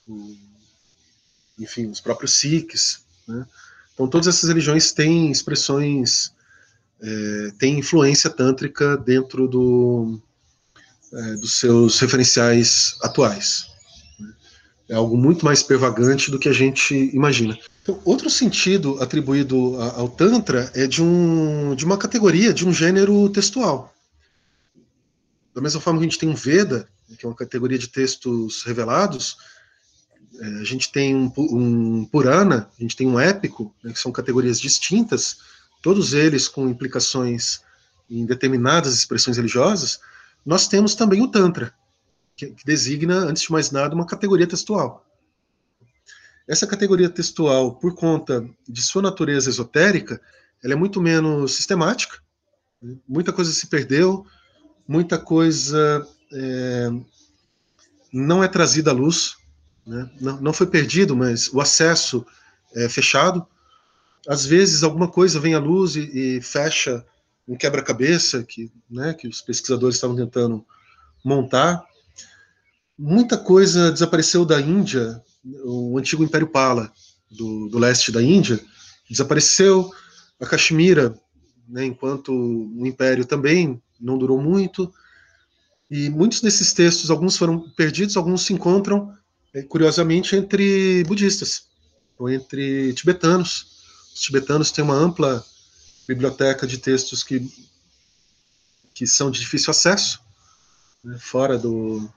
[0.07, 0.37] o,
[1.61, 3.01] enfim, os próprios sikhs.
[3.29, 3.47] Né?
[3.95, 6.33] Então, todas essas religiões têm expressões
[7.03, 10.21] é, tem influência tântrica dentro do,
[11.13, 13.67] é, dos seus referenciais atuais.
[14.89, 17.57] É algo muito mais pervagante do que a gente imagina.
[17.83, 23.29] Então, outro sentido atribuído ao Tantra é de, um, de uma categoria, de um gênero
[23.31, 23.95] textual.
[25.55, 28.63] Da mesma forma que a gente tem um Veda, que é uma categoria de textos
[28.65, 29.37] revelados,
[30.41, 34.11] é, a gente tem um, um Purana, a gente tem um épico, né, que são
[34.11, 35.39] categorias distintas,
[35.83, 37.61] todos eles com implicações
[38.09, 40.01] em determinadas expressões religiosas,
[40.45, 41.75] nós temos também o Tantra,
[42.35, 45.07] que, que designa, antes de mais nada, uma categoria textual.
[46.49, 50.21] Essa categoria textual, por conta de sua natureza esotérica,
[50.65, 52.19] ela é muito menos sistemática,
[52.83, 52.97] né?
[53.07, 54.27] muita coisa se perdeu,
[54.89, 56.91] muita coisa é,
[58.13, 59.37] não é trazida à luz,
[59.91, 60.09] né?
[60.21, 62.25] não, não foi perdido, mas o acesso
[62.75, 63.45] é fechado.
[64.29, 67.05] Às vezes alguma coisa vem à luz e, e fecha
[67.47, 70.65] um quebra-cabeça que, né, que os pesquisadores estavam tentando
[71.25, 71.85] montar.
[72.97, 75.21] Muita coisa desapareceu da Índia,
[75.65, 76.93] o antigo Império Pala,
[77.29, 78.61] do, do leste da Índia,
[79.11, 79.91] desapareceu.
[80.39, 81.19] A Caxemira,
[81.69, 84.93] né, enquanto o Império também não durou muito.
[85.91, 89.13] E muitos desses textos, alguns foram perdidos, alguns se encontram,
[89.69, 91.65] curiosamente, entre budistas,
[92.19, 93.67] ou entre tibetanos.
[94.15, 95.45] Os tibetanos têm uma ampla
[96.07, 97.49] biblioteca de textos que,
[98.93, 100.21] que são de difícil acesso,
[101.03, 102.09] né, fora do,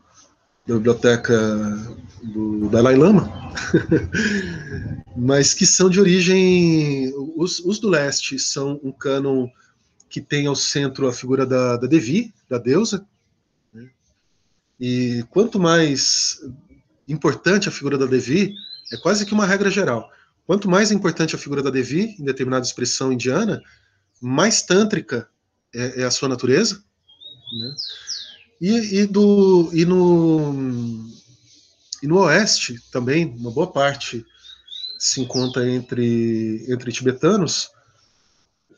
[0.67, 1.37] da biblioteca
[2.21, 3.31] do Dalai Lama,
[5.15, 7.13] mas que são de origem.
[7.35, 9.47] Os, os, do leste são um cânon
[10.09, 13.05] que tem ao centro a figura da, da Devi, da deusa,
[13.73, 13.89] né,
[14.79, 16.39] e quanto mais
[17.07, 18.53] importante a figura da Devi,
[18.91, 20.09] é quase que uma regra geral.
[20.45, 23.61] Quanto mais importante a figura da Devi em determinada expressão indiana,
[24.21, 25.27] mais tântrica
[25.73, 26.83] é, é a sua natureza,
[27.53, 27.75] né?
[28.61, 30.55] E, e, do, e, no,
[32.01, 34.25] e no oeste também, uma boa parte
[34.97, 37.69] se encontra entre, entre tibetanos,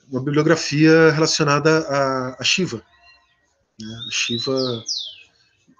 [0.09, 2.81] uma bibliografia relacionada a, a Shiva.
[3.79, 3.95] Né?
[4.07, 4.83] A Shiva,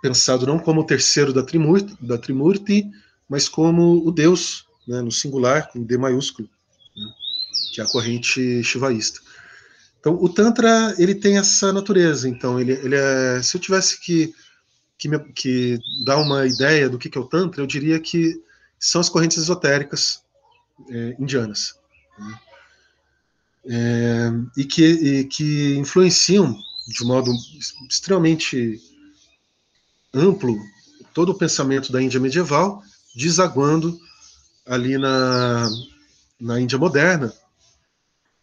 [0.08, 2.92] pensado não como o terceiro da Trimurti, da Trimurti
[3.28, 5.02] mas como o Deus, né?
[5.02, 6.48] no singular, com D maiúsculo,
[6.96, 7.14] né?
[7.74, 9.20] que é a corrente shivaísta.
[10.00, 12.30] Então, o Tantra, ele tem essa natureza.
[12.30, 14.36] Então, ele, ele é, se eu tivesse que,
[14.96, 18.40] que, me, que dar uma ideia do que, que é o Tantra, eu diria que
[18.80, 20.22] são as correntes esotéricas
[20.88, 21.80] é, indianas.
[22.20, 22.40] Né?
[23.68, 26.56] É, e, que, e que influenciam
[26.88, 27.32] de modo
[27.90, 28.80] extremamente
[30.16, 30.58] amplo
[31.14, 32.82] todo o pensamento da Índia medieval,
[33.16, 34.00] desaguando
[34.66, 35.70] ali na,
[36.40, 37.32] na Índia moderna.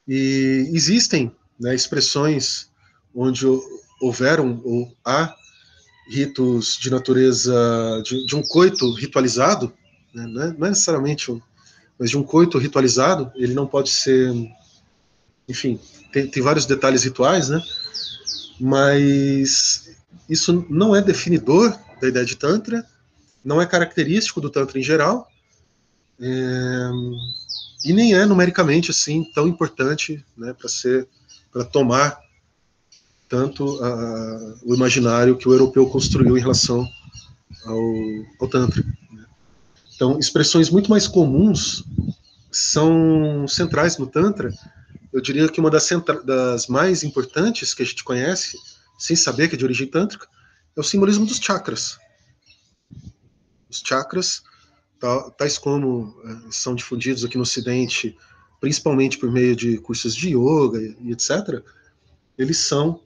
[0.07, 2.70] E existem né, expressões
[3.14, 3.47] onde
[4.01, 5.35] houveram ou há
[6.09, 7.55] ritos de natureza
[8.05, 9.73] de, de um coito ritualizado,
[10.12, 11.41] né, não, é, não é necessariamente um,
[11.99, 14.33] mas de um coito ritualizado, ele não pode ser,
[15.49, 15.79] enfim,
[16.12, 17.62] tem, tem vários detalhes rituais, né?
[18.61, 19.97] Mas
[20.28, 22.86] isso não é definidor da ideia de tantra,
[23.44, 25.28] não é característico do tantra em geral,
[26.20, 26.90] é,
[27.84, 31.08] e nem é numericamente assim tão importante, né, para ser
[31.52, 32.18] para tomar
[33.28, 36.86] tanto a, o imaginário que o europeu construiu em relação
[37.64, 37.80] ao,
[38.40, 38.82] ao Tantra.
[39.10, 39.24] Né?
[39.94, 41.84] Então, expressões muito mais comuns
[42.50, 44.52] são centrais no Tantra.
[45.12, 45.88] Eu diria que uma das,
[46.24, 48.58] das mais importantes que a gente conhece,
[49.03, 50.26] sem saber que é de origem tântrica,
[50.76, 51.98] é o simbolismo dos chakras.
[53.68, 54.42] Os chakras,
[55.36, 58.16] tais como eh, são difundidos aqui no Ocidente
[58.62, 61.61] principalmente por meio de cursos de yoga e etc.,
[62.38, 63.00] eles são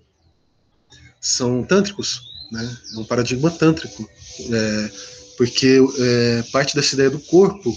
[1.18, 2.20] são tântricos,
[2.53, 2.78] né?
[2.94, 4.07] É um paradigma tântrico,
[4.53, 4.90] é,
[5.38, 7.74] porque é, parte dessa ideia do corpo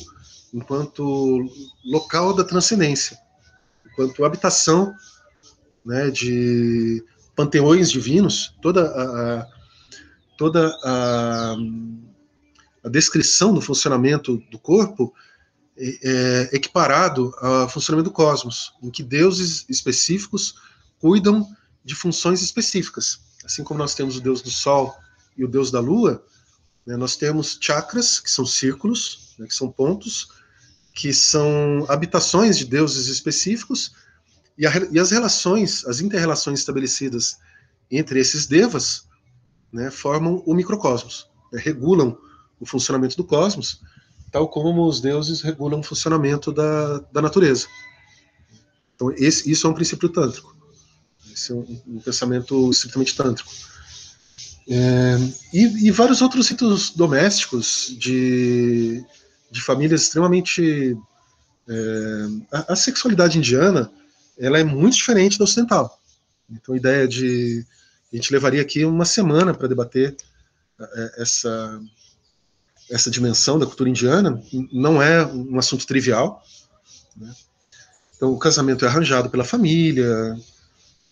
[0.54, 1.50] enquanto
[1.86, 3.18] local da transcendência,
[3.90, 4.94] enquanto habitação,
[5.86, 7.02] né, de
[7.40, 9.48] panteões divinos, toda a,
[10.38, 11.56] toda a,
[12.84, 15.14] a descrição do funcionamento do corpo
[15.78, 20.56] é, equiparado ao funcionamento do cosmos, em que deuses específicos
[21.00, 21.48] cuidam
[21.82, 23.22] de funções específicas.
[23.46, 24.94] Assim como nós temos o deus do sol
[25.38, 26.22] e o deus da lua,
[26.86, 30.28] né, nós temos chakras, que são círculos, né, que são pontos,
[30.94, 33.94] que são habitações de deuses específicos,
[34.60, 37.38] e, a, e as relações, as interrelações estabelecidas
[37.90, 39.08] entre esses devas,
[39.72, 42.18] né, formam o microcosmos, né, regulam
[42.60, 43.82] o funcionamento do cosmos,
[44.32, 47.68] tal como os deuses regulam o funcionamento da, da natureza.
[48.94, 50.54] Então, esse, isso é um princípio tântrico.
[51.32, 53.50] Esse é um, um pensamento estritamente tântrico.
[54.68, 55.18] É,
[55.54, 59.04] e, e, vários outros ritos domésticos de,
[59.50, 60.96] de famílias extremamente.
[61.68, 63.92] É, a, a, sexualidade indiana
[64.40, 66.00] ela é muito diferente da ocidental.
[66.50, 67.66] Então, a ideia de.
[68.12, 70.16] A gente levaria aqui uma semana para debater
[70.80, 71.80] é, essa,
[72.90, 76.44] essa dimensão da cultura indiana não é um assunto trivial.
[77.16, 77.32] Né?
[78.16, 80.36] Então, o casamento é arranjado pela família,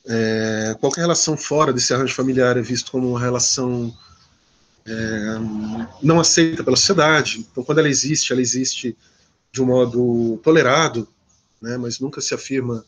[0.10, 3.94] é, qualquer relação fora desse arranjo familiar é visto como uma relação
[4.86, 5.38] é,
[6.02, 7.46] não aceita pela sociedade.
[7.52, 8.98] Então, quando ela existe, ela existe
[9.52, 11.08] de um modo tolerado,
[11.62, 12.86] né, mas nunca se afirma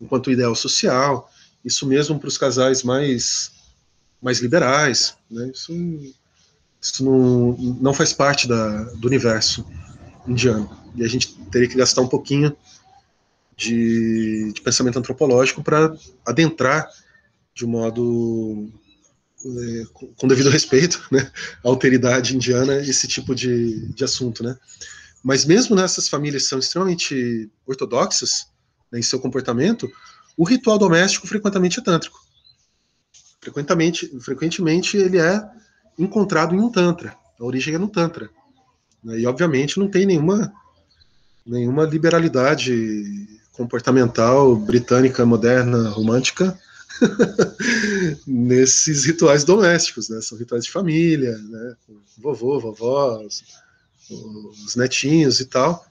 [0.00, 1.30] enquanto ideal social.
[1.64, 3.52] Isso mesmo para os casais mais
[4.22, 5.14] mais liberais.
[5.30, 5.50] Né?
[5.54, 5.72] Isso,
[6.80, 9.64] isso não, não faz parte da, do universo
[10.26, 10.70] indiano.
[10.94, 12.54] E a gente teria que gastar um pouquinho
[13.56, 15.94] de, de pensamento antropológico para
[16.26, 16.88] adentrar
[17.54, 18.70] de um modo
[19.44, 19.84] é,
[20.16, 21.30] com devido respeito né,
[21.62, 24.56] alteridade indiana esse tipo de, de assunto, né?
[25.22, 28.46] Mas mesmo nessas famílias que são extremamente ortodoxas
[28.90, 29.90] né, em seu comportamento,
[30.36, 32.18] o ritual doméstico frequentemente é tântrico.
[33.40, 35.42] Frequentemente, frequentemente ele é
[35.98, 37.16] encontrado em um tantra.
[37.38, 38.28] A origem é no tantra.
[39.02, 40.52] Né, e obviamente não tem nenhuma
[41.44, 46.56] nenhuma liberalidade comportamental britânica moderna romântica
[48.26, 50.20] nesses rituais domésticos, né?
[50.20, 51.74] São rituais de família, né?
[52.18, 53.42] Vovô, vovó, os,
[54.66, 55.84] os netinhos e tal.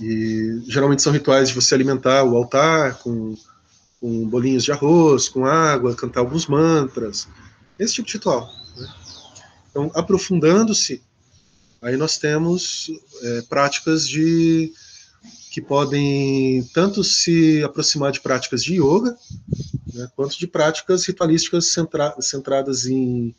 [0.00, 3.36] E geralmente são rituais de você alimentar o altar com,
[4.00, 7.26] com bolinhos de arroz, com água, cantar alguns mantras,
[7.78, 8.48] esse tipo de ritual.
[8.76, 8.88] Né?
[9.70, 11.02] Então, aprofundando-se,
[11.82, 12.90] aí nós temos
[13.22, 14.72] é, práticas de
[15.50, 19.16] que podem tanto se aproximar de práticas de yoga,
[19.92, 23.34] né, quanto de práticas ritualísticas centra centradas em,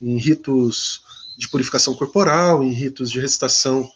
[0.00, 1.02] em ritos
[1.36, 3.90] de purificação corporal, em ritos de recitação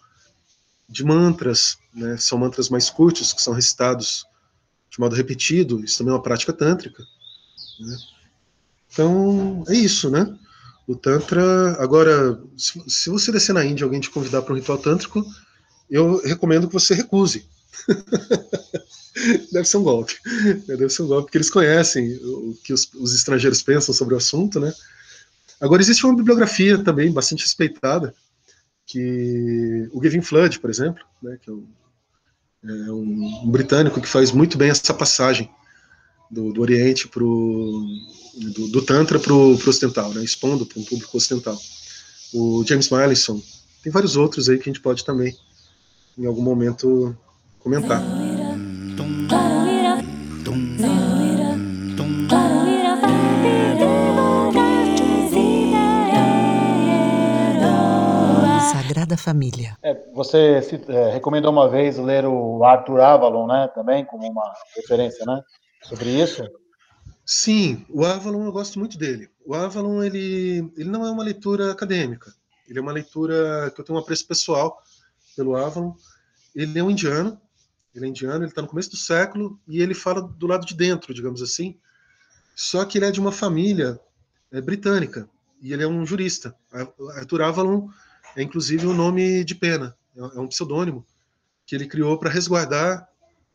[0.90, 4.26] de mantras, né, são mantras mais curtos, que são recitados
[4.90, 7.02] de modo repetido, isso também é uma prática tântrica.
[7.78, 7.96] Né.
[8.92, 10.36] Então, é isso, né?
[10.86, 14.78] O Tantra, agora, se, você descer na Índia e alguém te convidar para um ritual
[14.78, 15.24] tântrico,
[15.88, 17.46] eu recomendo que você recuse.
[19.52, 20.16] Deve ser um golpe.
[20.66, 24.16] Deve ser um golpe, porque eles conhecem o que os, os, estrangeiros pensam sobre o
[24.16, 24.74] assunto, né?
[25.60, 28.12] Agora, existe uma bibliografia também bastante respeitada,
[28.90, 31.66] que o Gavin Flood, por exemplo, né, que é um,
[32.64, 35.48] é um, um britânico que faz muito bem essa passagem
[36.30, 37.84] do, do Oriente pro
[38.36, 41.58] do, do Tantra para o ocidental, né, expondo para um público ocidental.
[42.32, 43.40] O James Milison,
[43.82, 45.36] tem vários outros aí que a gente pode também,
[46.18, 47.16] em algum momento,
[47.60, 48.02] comentar.
[59.20, 59.76] Família.
[59.82, 63.68] É, você se, é, recomendou uma vez ler o Arthur Avalon, né?
[63.74, 65.40] Também como uma referência, né?
[65.82, 66.42] Sobre isso.
[67.24, 69.30] Sim, o Avalon eu gosto muito dele.
[69.46, 72.32] O Avalon ele, ele não é uma leitura acadêmica.
[72.68, 74.82] Ele é uma leitura que eu tenho um apreço pessoal
[75.36, 75.94] pelo Avalon.
[76.54, 77.40] Ele é um indiano
[77.94, 80.74] ele é indiano, ele está no começo do século e ele fala do lado de
[80.74, 81.76] dentro, digamos assim.
[82.54, 83.98] Só que ele é de uma família
[84.52, 85.28] é, britânica
[85.60, 86.54] e ele é um jurista.
[87.16, 87.88] Arthur Avalon
[88.36, 91.04] é inclusive o um nome de pena, é, é um pseudônimo
[91.66, 93.08] que ele criou para resguardar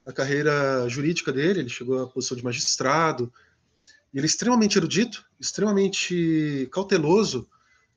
[0.05, 1.61] a carreira jurídica dele.
[1.61, 3.31] Ele chegou à posição de magistrado.
[4.13, 7.45] Ele é extremamente erudito, extremamente cauteloso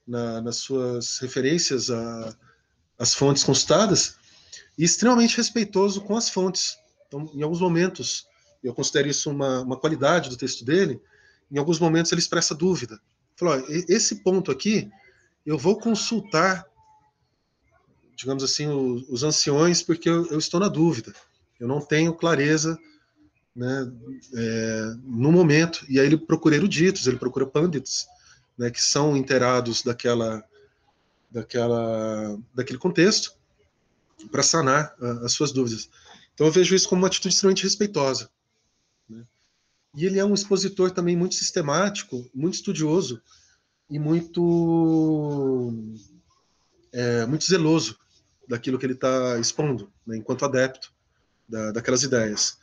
[0.07, 1.89] na, nas suas referências
[2.99, 4.17] às fontes consultadas
[4.77, 6.77] e extremamente respeitoso com as fontes.
[7.07, 8.27] Então, em alguns momentos,
[8.63, 11.01] eu considero isso uma, uma qualidade do texto dele,
[11.51, 13.01] em alguns momentos ele expressa dúvida.
[13.37, 14.91] Falou, esse ponto aqui,
[15.45, 16.67] eu vou consultar,
[18.15, 21.15] digamos assim, os, os anciões, porque eu, eu, estou na dúvida.
[21.59, 22.79] Eu não tenho clareza
[23.55, 23.93] né,
[24.35, 25.85] é, no momento.
[25.89, 28.07] E aí ele procura eruditos, ele procura pandits,
[28.57, 30.45] né, que são inteirados daquela,
[31.31, 33.33] daquela, daquele contexto,
[34.31, 35.89] para sanar uh, as suas dúvidas.
[36.35, 38.31] Então eu vejo isso como uma atitude extremamente respeitosa.
[39.09, 39.25] Né?
[39.97, 43.23] E ele é um expositor também muito sistemático, muito estudioso
[43.91, 45.73] e muito
[46.93, 47.99] é, muito zeloso
[48.49, 50.93] daquilo que ele está expondo, né, enquanto adepto
[51.49, 52.59] da, daquelas ideias.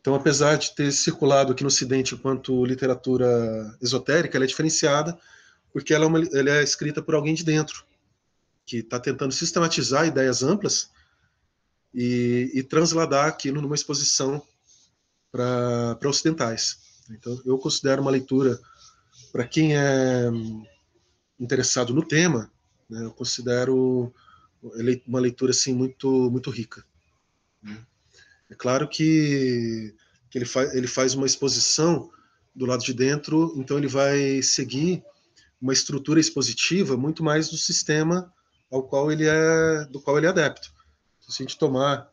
[0.00, 5.18] Então, apesar de ter circulado aqui no Ocidente enquanto literatura esotérica, ela é diferenciada
[5.72, 7.84] porque ela é, uma, ela é escrita por alguém de dentro,
[8.66, 10.90] que está tentando sistematizar ideias amplas
[11.94, 14.42] e, e transladar aquilo numa exposição
[15.30, 16.78] para ocidentais.
[17.10, 18.58] Então, eu considero uma leitura,
[19.32, 20.28] para quem é
[21.38, 22.50] interessado no tema,
[22.88, 24.12] né, eu considero
[25.06, 26.84] uma leitura assim, muito, muito rica.
[27.62, 27.78] Né.
[28.50, 29.94] É claro que,
[30.28, 32.10] que ele, fa ele faz uma exposição
[32.54, 35.02] do lado de dentro, então ele vai seguir
[35.60, 38.32] uma estrutura expositiva muito mais do sistema
[38.70, 40.72] ao qual ele é, do qual ele é adepto.
[41.20, 42.10] Se a gente tomar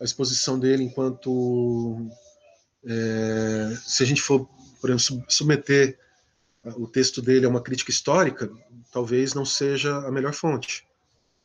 [0.00, 2.08] a exposição dele enquanto,
[2.84, 4.48] é, se a gente for,
[4.80, 5.98] por exemplo, submeter
[6.64, 8.50] o texto dele a uma crítica histórica,
[8.90, 10.86] talvez não seja a melhor fonte.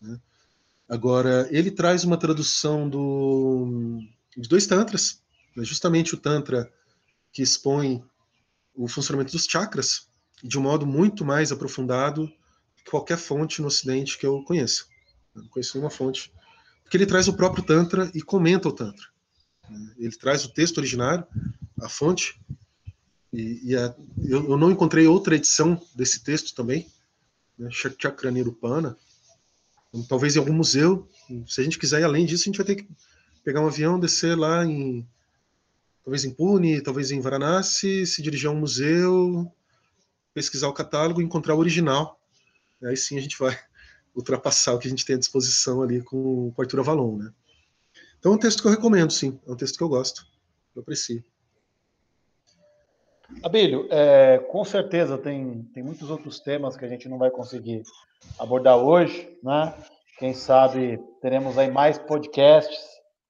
[0.01, 0.20] Né?
[0.88, 3.99] Agora, ele traz uma tradução do,
[4.36, 5.22] de dois tantras,
[5.55, 5.63] né?
[5.63, 6.72] justamente o tantra
[7.32, 8.03] que expõe
[8.74, 10.07] o funcionamento dos chakras,
[10.41, 12.32] de um modo muito mais aprofundado
[12.78, 14.86] que qualquer fonte no Ocidente que eu conheça.
[15.36, 16.32] Eu não conheço nenhuma fonte.
[16.82, 19.05] Porque ele traz o próprio Tantra e comenta o Tantra.
[19.97, 21.28] Ele traz o texto originário,
[21.82, 22.39] a fonte,
[23.32, 26.88] e, e a, eu, eu, não encontrei outra edição desse texto também,
[27.57, 28.97] né, Chakranirupana.
[29.89, 31.07] Então, talvez em algum museu,
[31.47, 32.88] se a gente quiser ir além disso, a gente vai ter que
[33.43, 35.07] pegar um avião, descer lá em
[36.03, 39.51] talvez em Pune, talvez em Varanasi, se dirigir a um museu,
[40.34, 42.19] pesquisar o catálogo e encontrar o original.
[42.84, 43.57] Aí sim a gente vai
[44.15, 47.32] ultrapassar o que a gente tem à disposição ali com, com Arthur Avalon, né?
[48.17, 49.39] Então é um texto que eu recomendo, sim.
[49.47, 50.25] É um texto que eu gosto,
[50.75, 51.23] eu aprecio.
[53.43, 57.84] Abílio, é, com certeza tem, tem muitos outros temas que a gente não vai conseguir
[58.38, 59.73] abordar hoje, né?
[60.17, 62.80] Quem sabe teremos aí mais podcasts,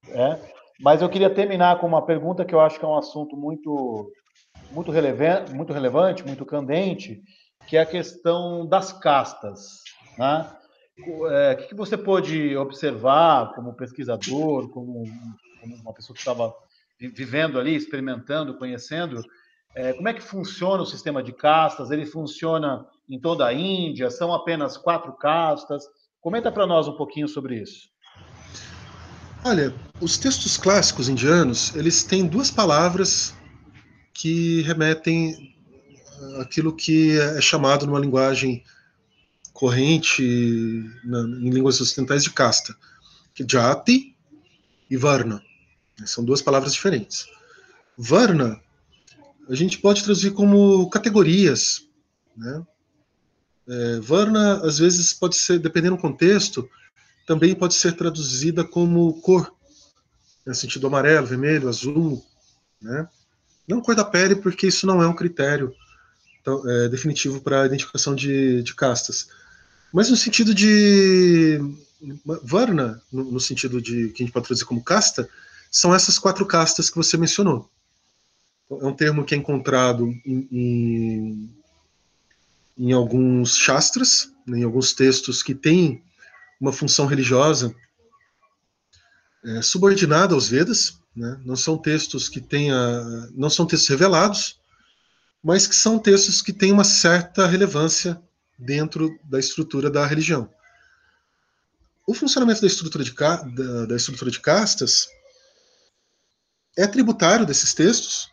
[0.07, 0.39] né?
[0.79, 4.11] Mas eu queria terminar com uma pergunta que eu acho que é um assunto muito,
[4.71, 7.21] muito, relevante, muito relevante, muito candente,
[7.67, 9.83] que é a questão das castas.
[10.17, 10.49] Né?
[11.31, 15.03] É, o que você pôde observar como pesquisador, como,
[15.59, 16.53] como uma pessoa que estava
[16.97, 19.21] vivendo ali, experimentando, conhecendo,
[19.75, 21.91] é, como é que funciona o sistema de castas?
[21.91, 24.09] Ele funciona em toda a Índia?
[24.09, 25.83] São apenas quatro castas?
[26.19, 27.89] Comenta para nós um pouquinho sobre isso.
[29.43, 33.33] Olha, os textos clássicos indianos, eles têm duas palavras
[34.13, 35.55] que remetem
[36.41, 38.63] àquilo que é chamado numa linguagem
[39.53, 42.75] corrente na, em línguas ocidentais de casta,
[43.33, 44.15] que é jati
[44.89, 45.41] e varna.
[46.05, 47.27] São duas palavras diferentes.
[47.97, 48.59] Varna
[49.49, 51.87] a gente pode traduzir como categorias,
[52.37, 52.63] né?
[53.67, 56.67] É, varna às vezes pode ser, dependendo do contexto,
[57.27, 59.51] também pode ser traduzida como cor,
[60.45, 62.23] no sentido amarelo, vermelho, azul,
[62.81, 63.07] né?
[63.67, 65.73] Não cor da pele, porque isso não é um critério
[66.67, 69.29] é, definitivo para a identificação de, de, castas.
[69.93, 71.59] Mas no sentido de
[72.43, 75.29] Varna, no, no, sentido de que a gente pode traduzir como casta,
[75.69, 77.69] são essas quatro castas que você mencionou.
[78.69, 81.55] É um termo que é encontrado em, em,
[82.77, 86.03] em alguns shastras, né, em alguns textos que têm
[86.59, 87.73] uma função religiosa
[89.43, 91.39] é, subordinada aos Vedas, né?
[91.45, 93.01] não são textos que tenha,
[93.31, 94.59] não são textos revelados,
[95.43, 98.21] mas que são textos que têm uma certa relevância
[98.57, 100.49] dentro da estrutura da religião.
[102.05, 105.07] O funcionamento da estrutura de, da, da estrutura de castas
[106.77, 108.29] é tributário desses textos,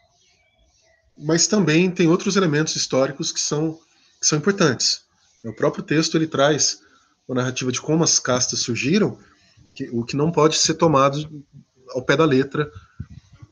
[1.16, 3.78] mas também tem outros elementos históricos que são,
[4.20, 5.02] que são importantes.
[5.44, 6.80] O próprio texto ele traz
[7.28, 9.18] a narrativa de como as castas surgiram,
[9.74, 11.44] que, o que não pode ser tomado
[11.90, 12.70] ao pé da letra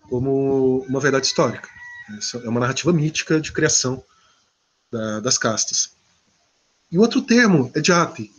[0.09, 1.69] como uma verdade histórica.
[2.45, 4.05] É uma narrativa mítica de criação
[4.91, 5.95] da, das castas.
[6.91, 8.31] E outro termo é jati.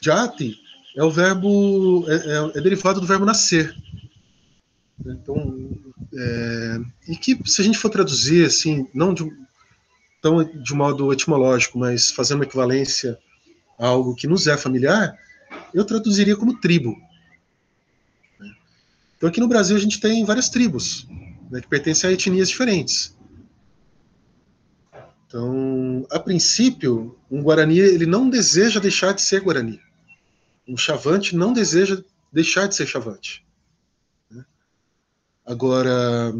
[0.00, 0.56] Jati
[0.96, 3.74] é o verbo, é, é, é derivado do verbo nascer.
[5.04, 5.76] Então,
[6.18, 9.30] é, e que se a gente for traduzir assim, não de,
[10.22, 13.18] tão de modo etimológico, mas fazendo equivalência
[13.78, 15.18] algo que nos é familiar,
[15.74, 16.96] eu traduziria como tribo.
[19.16, 21.06] Então, aqui no Brasil, a gente tem várias tribos
[21.50, 23.16] né, que pertencem a etnias diferentes.
[25.26, 29.80] Então, a princípio, um Guarani ele não deseja deixar de ser Guarani.
[30.68, 32.02] Um Chavante não deseja
[32.32, 33.45] deixar de ser Chavante.
[35.46, 36.34] Agora,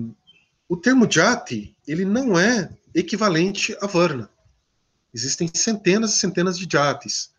[0.68, 4.28] o termo Jati ele não é equivalente a Varna.
[5.14, 7.30] Existem centenas e centenas de jatis.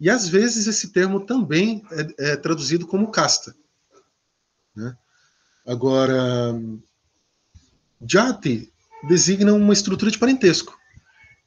[0.00, 3.54] E às vezes esse termo também é, é traduzido como casta.
[4.74, 4.96] Né?
[5.66, 6.54] Agora,
[8.06, 8.72] jati
[9.06, 10.76] designa uma estrutura de parentesco.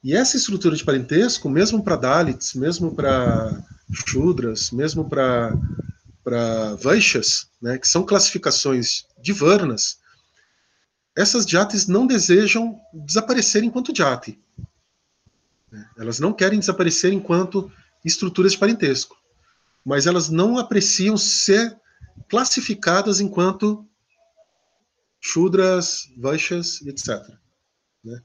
[0.02, 5.52] E essa estrutura de parentesco, mesmo para Dalits, mesmo para Shudras, mesmo para
[6.80, 9.98] Vaixas, né, que são classificações de Varnas,
[11.16, 14.38] essas jatis não desejam desaparecer enquanto jati.
[15.70, 15.88] Né?
[15.96, 17.70] Elas não querem desaparecer enquanto
[18.04, 19.16] estruturas de parentesco,
[19.84, 21.78] mas elas não apreciam ser
[22.28, 23.86] classificadas enquanto
[25.20, 27.08] Shudras, Vaixas, etc.
[28.04, 28.20] Né?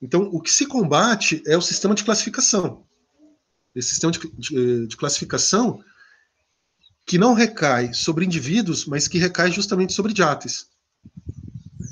[0.00, 2.86] Então, o que se combate é o sistema de classificação.
[3.74, 5.82] Esse sistema de, de, de, classificação
[7.06, 10.66] que não recai sobre indivíduos, mas que recai justamente sobre jatis.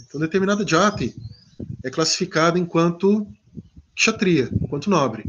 [0.07, 1.15] Então, determinada jati
[1.85, 3.27] é classificada enquanto
[3.95, 5.25] kshatriya, enquanto nobre.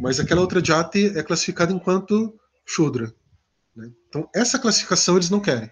[0.00, 2.34] Mas aquela outra jati é classificada enquanto
[2.66, 3.14] shudra.
[3.74, 3.90] Né?
[4.08, 5.70] Então, essa classificação eles não querem.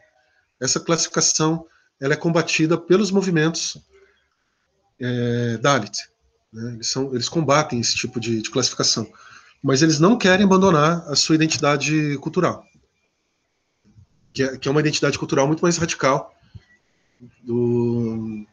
[0.61, 1.67] Essa classificação
[2.01, 3.77] ela é combatida pelos movimentos
[5.01, 5.99] é, Dalit.
[6.53, 6.75] Né?
[6.75, 9.11] Eles, são, eles combatem esse tipo de, de classificação.
[9.63, 12.65] Mas eles não querem abandonar a sua identidade cultural,
[14.33, 16.35] que é, que é uma identidade cultural muito mais radical
[17.43, 18.45] do,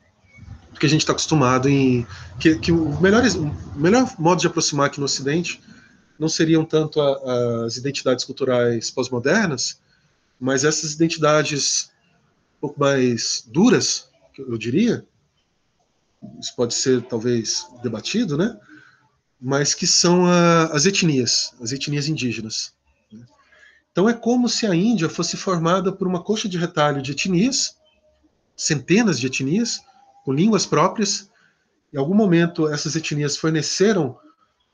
[0.72, 2.06] do que a gente está acostumado em.
[2.40, 5.62] Que, que o, melhor, o melhor modo de aproximar aqui no Ocidente
[6.18, 9.80] não seriam tanto a, as identidades culturais pós-modernas,
[10.40, 11.92] mas essas identidades
[12.58, 15.06] um pouco mais duras, eu diria,
[16.40, 18.60] isso pode ser talvez debatido, né?
[19.40, 22.74] Mas que são a, as etnias, as etnias indígenas.
[23.92, 27.78] Então é como se a Índia fosse formada por uma coxa de retalho de etnias,
[28.56, 29.82] centenas de etnias,
[30.24, 31.30] com línguas próprias.
[31.94, 34.18] Em algum momento essas etnias forneceram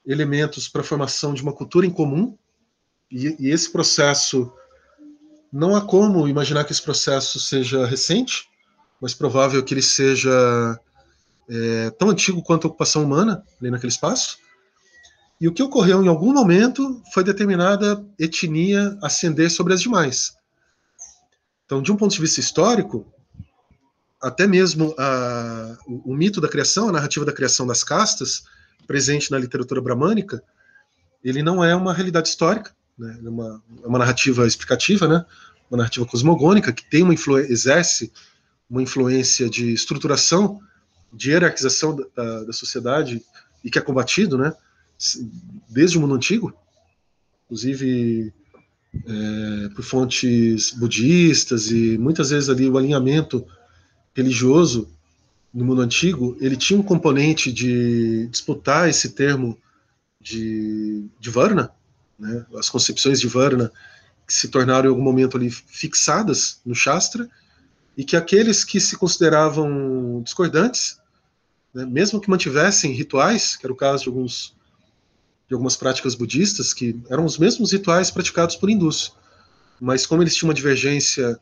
[0.05, 2.37] elementos para a formação de uma cultura em comum,
[3.11, 4.51] e, e esse processo
[5.51, 8.49] não há como imaginar que esse processo seja recente,
[8.99, 10.79] mas provável que ele seja
[11.49, 14.37] é, tão antigo quanto a ocupação humana ali naquele espaço.
[15.39, 20.35] E o que ocorreu em algum momento foi determinada etnia ascender sobre as demais.
[21.65, 23.05] Então, de um ponto de vista histórico,
[24.21, 28.45] até mesmo a, o, o, mito da criação, a narrativa da criação das castas,
[28.87, 30.41] presente na literatura bramânica,
[31.23, 33.19] ele não é uma realidade histórica, né?
[33.23, 35.25] é, uma, é uma narrativa explicativa, né?
[35.69, 38.11] uma narrativa cosmogônica que tem uma exerce
[38.69, 40.59] uma influência de estruturação
[41.13, 43.23] de hierarquização da, da, sociedade
[43.63, 44.53] e que é combatido, né,
[45.69, 46.53] desde o mundo antigo,
[47.45, 48.33] inclusive
[48.93, 53.45] é, por fontes budistas e muitas vezes ali o alinhamento
[54.15, 54.89] religioso
[55.53, 59.57] no mundo antigo, ele tinha um componente de disputar esse termo
[60.19, 61.71] de, de Varna,
[62.17, 63.71] né, as concepções de Varna
[64.27, 67.29] que se tornaram em algum momento ali fixadas no Shastra,
[67.95, 70.99] e que aqueles que se consideravam discordantes
[71.75, 74.54] né, mesmo que mantivessem rituais, que era o caso de, alguns,
[75.47, 79.13] de algumas práticas budistas, que eram os mesmos rituais praticados por hindus,
[79.79, 81.39] mas como eles tinham uma divergência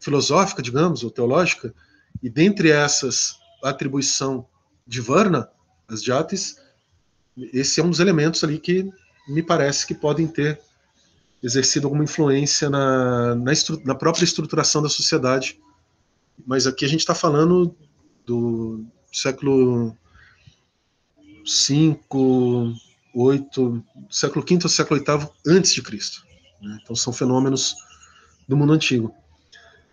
[0.00, 1.74] filosófica, digamos, ou teológica,
[2.22, 4.46] e dentre essas a atribuição
[4.86, 5.48] de Varna,
[5.88, 6.56] as jatis,
[7.52, 8.90] esse é um dos elementos ali que
[9.28, 10.60] me parece que podem ter
[11.42, 13.52] exercido alguma influência na, na,
[13.84, 15.60] na própria estruturação da sociedade.
[16.46, 17.74] Mas aqui a gente está falando
[18.24, 18.84] do,
[19.16, 19.96] século
[21.44, 21.98] V,
[23.16, 26.22] VIII, século V ou século VIII antes de Cristo.
[26.60, 26.78] Né?
[26.82, 27.74] Então são fenômenos
[28.46, 29.14] do mundo antigo.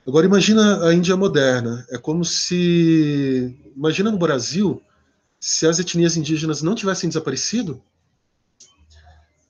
[0.06, 1.86] Agora imagina a Índia moderna.
[1.90, 4.82] É como se imagina no Brasil
[5.40, 7.82] se as etnias indígenas não tivessem desaparecido,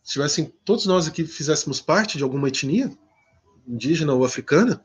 [0.04, 2.92] se tivessem todos nós aqui fizéssemos parte de alguma etnia
[3.68, 4.84] indígena ou africana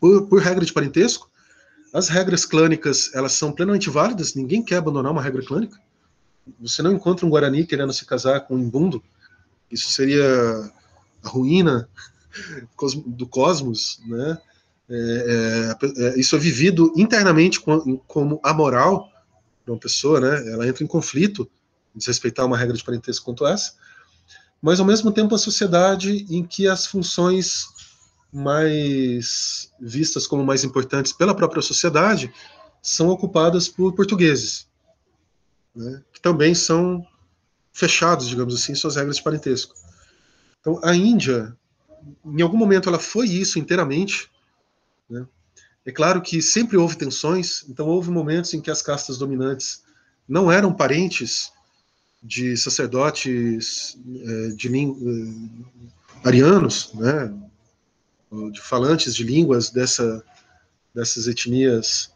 [0.00, 1.30] por, por regra de parentesco,
[1.92, 5.78] as regras clânicas, elas são plenamente válidas, ninguém quer abandonar uma regra clânica.
[6.60, 9.02] Você não encontra um Guarani querendo se casar com um imbundo,
[9.70, 10.72] isso seria
[11.22, 11.88] a ruína
[13.06, 14.38] do cosmos, né?
[14.88, 19.08] É, é, é, isso é vivido internamente como amoral
[19.64, 20.52] para uma pessoa, né?
[20.52, 21.48] Ela entra em conflito
[21.94, 23.74] desrespeitar uma regra de parentesco quanto essa,
[24.62, 27.66] mas ao mesmo tempo a sociedade em que as funções
[28.32, 32.32] mais vistas como mais importantes pela própria sociedade
[32.82, 34.68] são ocupadas por portugueses,
[35.74, 37.06] né, que também são
[37.72, 39.74] fechados, digamos assim, suas regras de parentesco.
[40.60, 41.56] Então, a Índia,
[42.24, 44.30] em algum momento, ela foi isso inteiramente.
[45.08, 45.26] Né?
[45.84, 49.82] É claro que sempre houve tensões, então houve momentos em que as castas dominantes
[50.28, 51.52] não eram parentes
[52.22, 57.34] de sacerdotes é, de eh, arianos, né?
[58.52, 60.22] de falantes de línguas dessa,
[60.94, 62.12] dessas etnias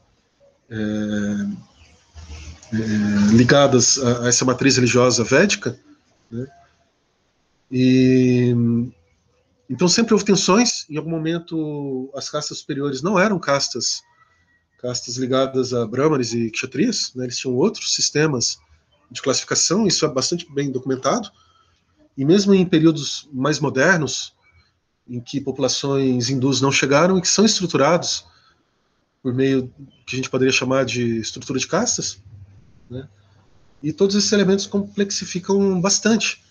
[0.70, 1.73] é, é,
[3.32, 5.78] ligadas a, essa matriz religiosa védica,
[6.30, 6.46] né?
[7.70, 8.54] E
[9.68, 10.84] então sempre houve tensões.
[10.88, 14.02] Em algum momento, as castas superiores não eram castas
[14.80, 17.24] castas ligadas a brahmanes e kshatriyas, né?
[17.24, 18.58] Eles tinham outros sistemas
[19.10, 19.86] de classificação.
[19.86, 21.30] Isso é bastante bem documentado.
[22.16, 24.34] E mesmo em períodos mais modernos,
[25.08, 28.26] em que populações hindus não chegaram e que são estruturados
[29.22, 29.72] por meio
[30.06, 32.22] que a gente poderia chamar de estrutura de castas,
[32.90, 33.08] né?
[33.82, 36.42] E todos esses elementos complexificam bastante,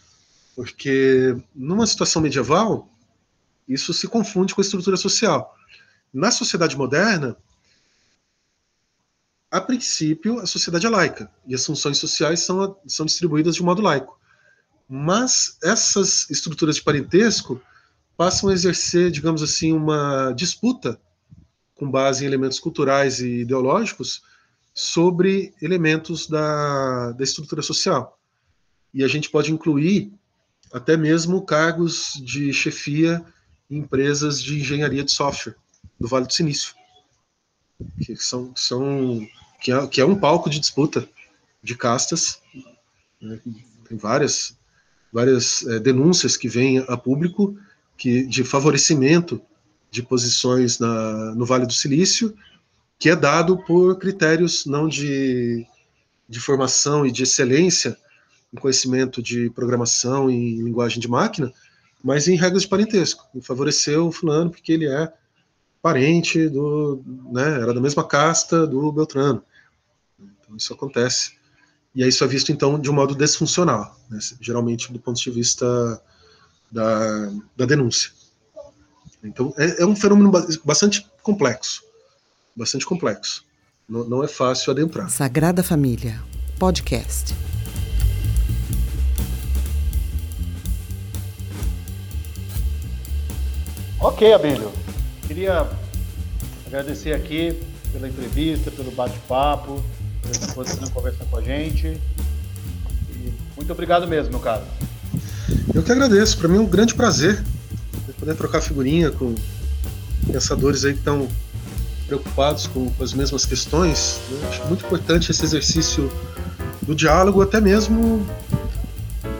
[0.55, 2.89] porque numa situação medieval
[3.67, 5.55] isso se confunde com a estrutura social.
[6.13, 7.35] Na sociedade moderna,
[9.49, 13.81] a princípio, a sociedade é laica e as funções sociais são, são distribuídas de modo
[13.81, 14.19] laico.
[14.87, 17.61] Mas essas estruturas de parentesco
[18.17, 20.99] passam a exercer, digamos assim, uma disputa
[21.75, 24.21] com base em elementos culturais e ideológicos
[24.73, 28.19] sobre elementos da, da estrutura social.
[28.93, 30.11] E a gente pode incluir
[30.71, 33.23] até mesmo cargos de chefia
[33.69, 35.55] em empresas de engenharia de software
[35.99, 36.73] do Vale do Silício,
[38.01, 39.27] que são, são
[39.61, 41.07] que, é, que é um palco de disputa
[41.61, 42.41] de castas.
[43.21, 43.39] Né?
[43.87, 44.57] Tem várias
[45.13, 47.55] várias é, denúncias que vêm a público
[47.95, 49.39] que de favorecimento
[49.91, 52.35] de posições na, no Vale do Silício,
[52.99, 55.65] que é dado por critérios não de,
[56.27, 57.97] de formação e de excelência
[58.53, 61.51] em conhecimento de programação e linguagem de máquina,
[62.03, 63.25] mas em regras de parentesco.
[63.33, 65.11] E favoreceu o fulano porque ele é
[65.81, 69.43] parente do, né, era da mesma casta do Beltrano.
[70.17, 71.33] Então isso acontece.
[71.93, 76.01] E isso é visto então de um modo desfuncional, né, geralmente do ponto de vista
[76.71, 78.11] da, da denúncia.
[79.23, 80.31] Então é, é, um fenômeno
[80.63, 81.83] bastante complexo,
[82.55, 83.43] bastante complexo.
[83.87, 85.09] Não, não é fácil adentrar.
[85.09, 86.21] Sagrada Família,
[86.57, 87.33] podcast.
[93.99, 94.71] Ok, Abílio.
[95.27, 95.67] Queria
[96.67, 97.59] agradecer aqui
[97.91, 99.83] pela entrevista, pelo bate-papo,
[100.21, 101.99] pela disposição conversar com a gente.
[103.09, 104.63] E muito obrigado mesmo, meu caro.
[105.73, 106.37] Eu que agradeço.
[106.37, 107.43] Para mim é um grande prazer
[108.23, 109.35] poder trocar figurinha com
[110.25, 111.27] pensadores aí que estão
[112.07, 114.19] preocupados com, com, as mesmas questões.
[114.29, 114.49] Né?
[114.49, 116.11] Acho muito importante esse exercício
[116.81, 118.25] do diálogo, até mesmo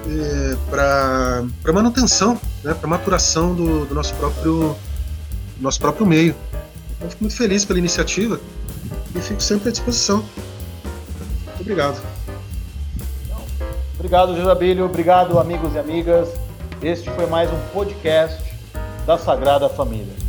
[0.07, 4.76] é, para manutenção, né, para maturação do, do, nosso próprio
[5.60, 6.35] nosso próprio meio.
[6.98, 8.40] Então, fico muito feliz pela iniciativa
[9.15, 10.18] e fico sempre à disposição.
[10.18, 12.02] Muito obrigado.
[13.95, 14.85] Obrigado, Josabílio.
[14.85, 16.30] Obrigado, amigos e amigas.
[16.81, 18.44] Este foi mais um podcast
[19.06, 20.22] da Sagrada Família.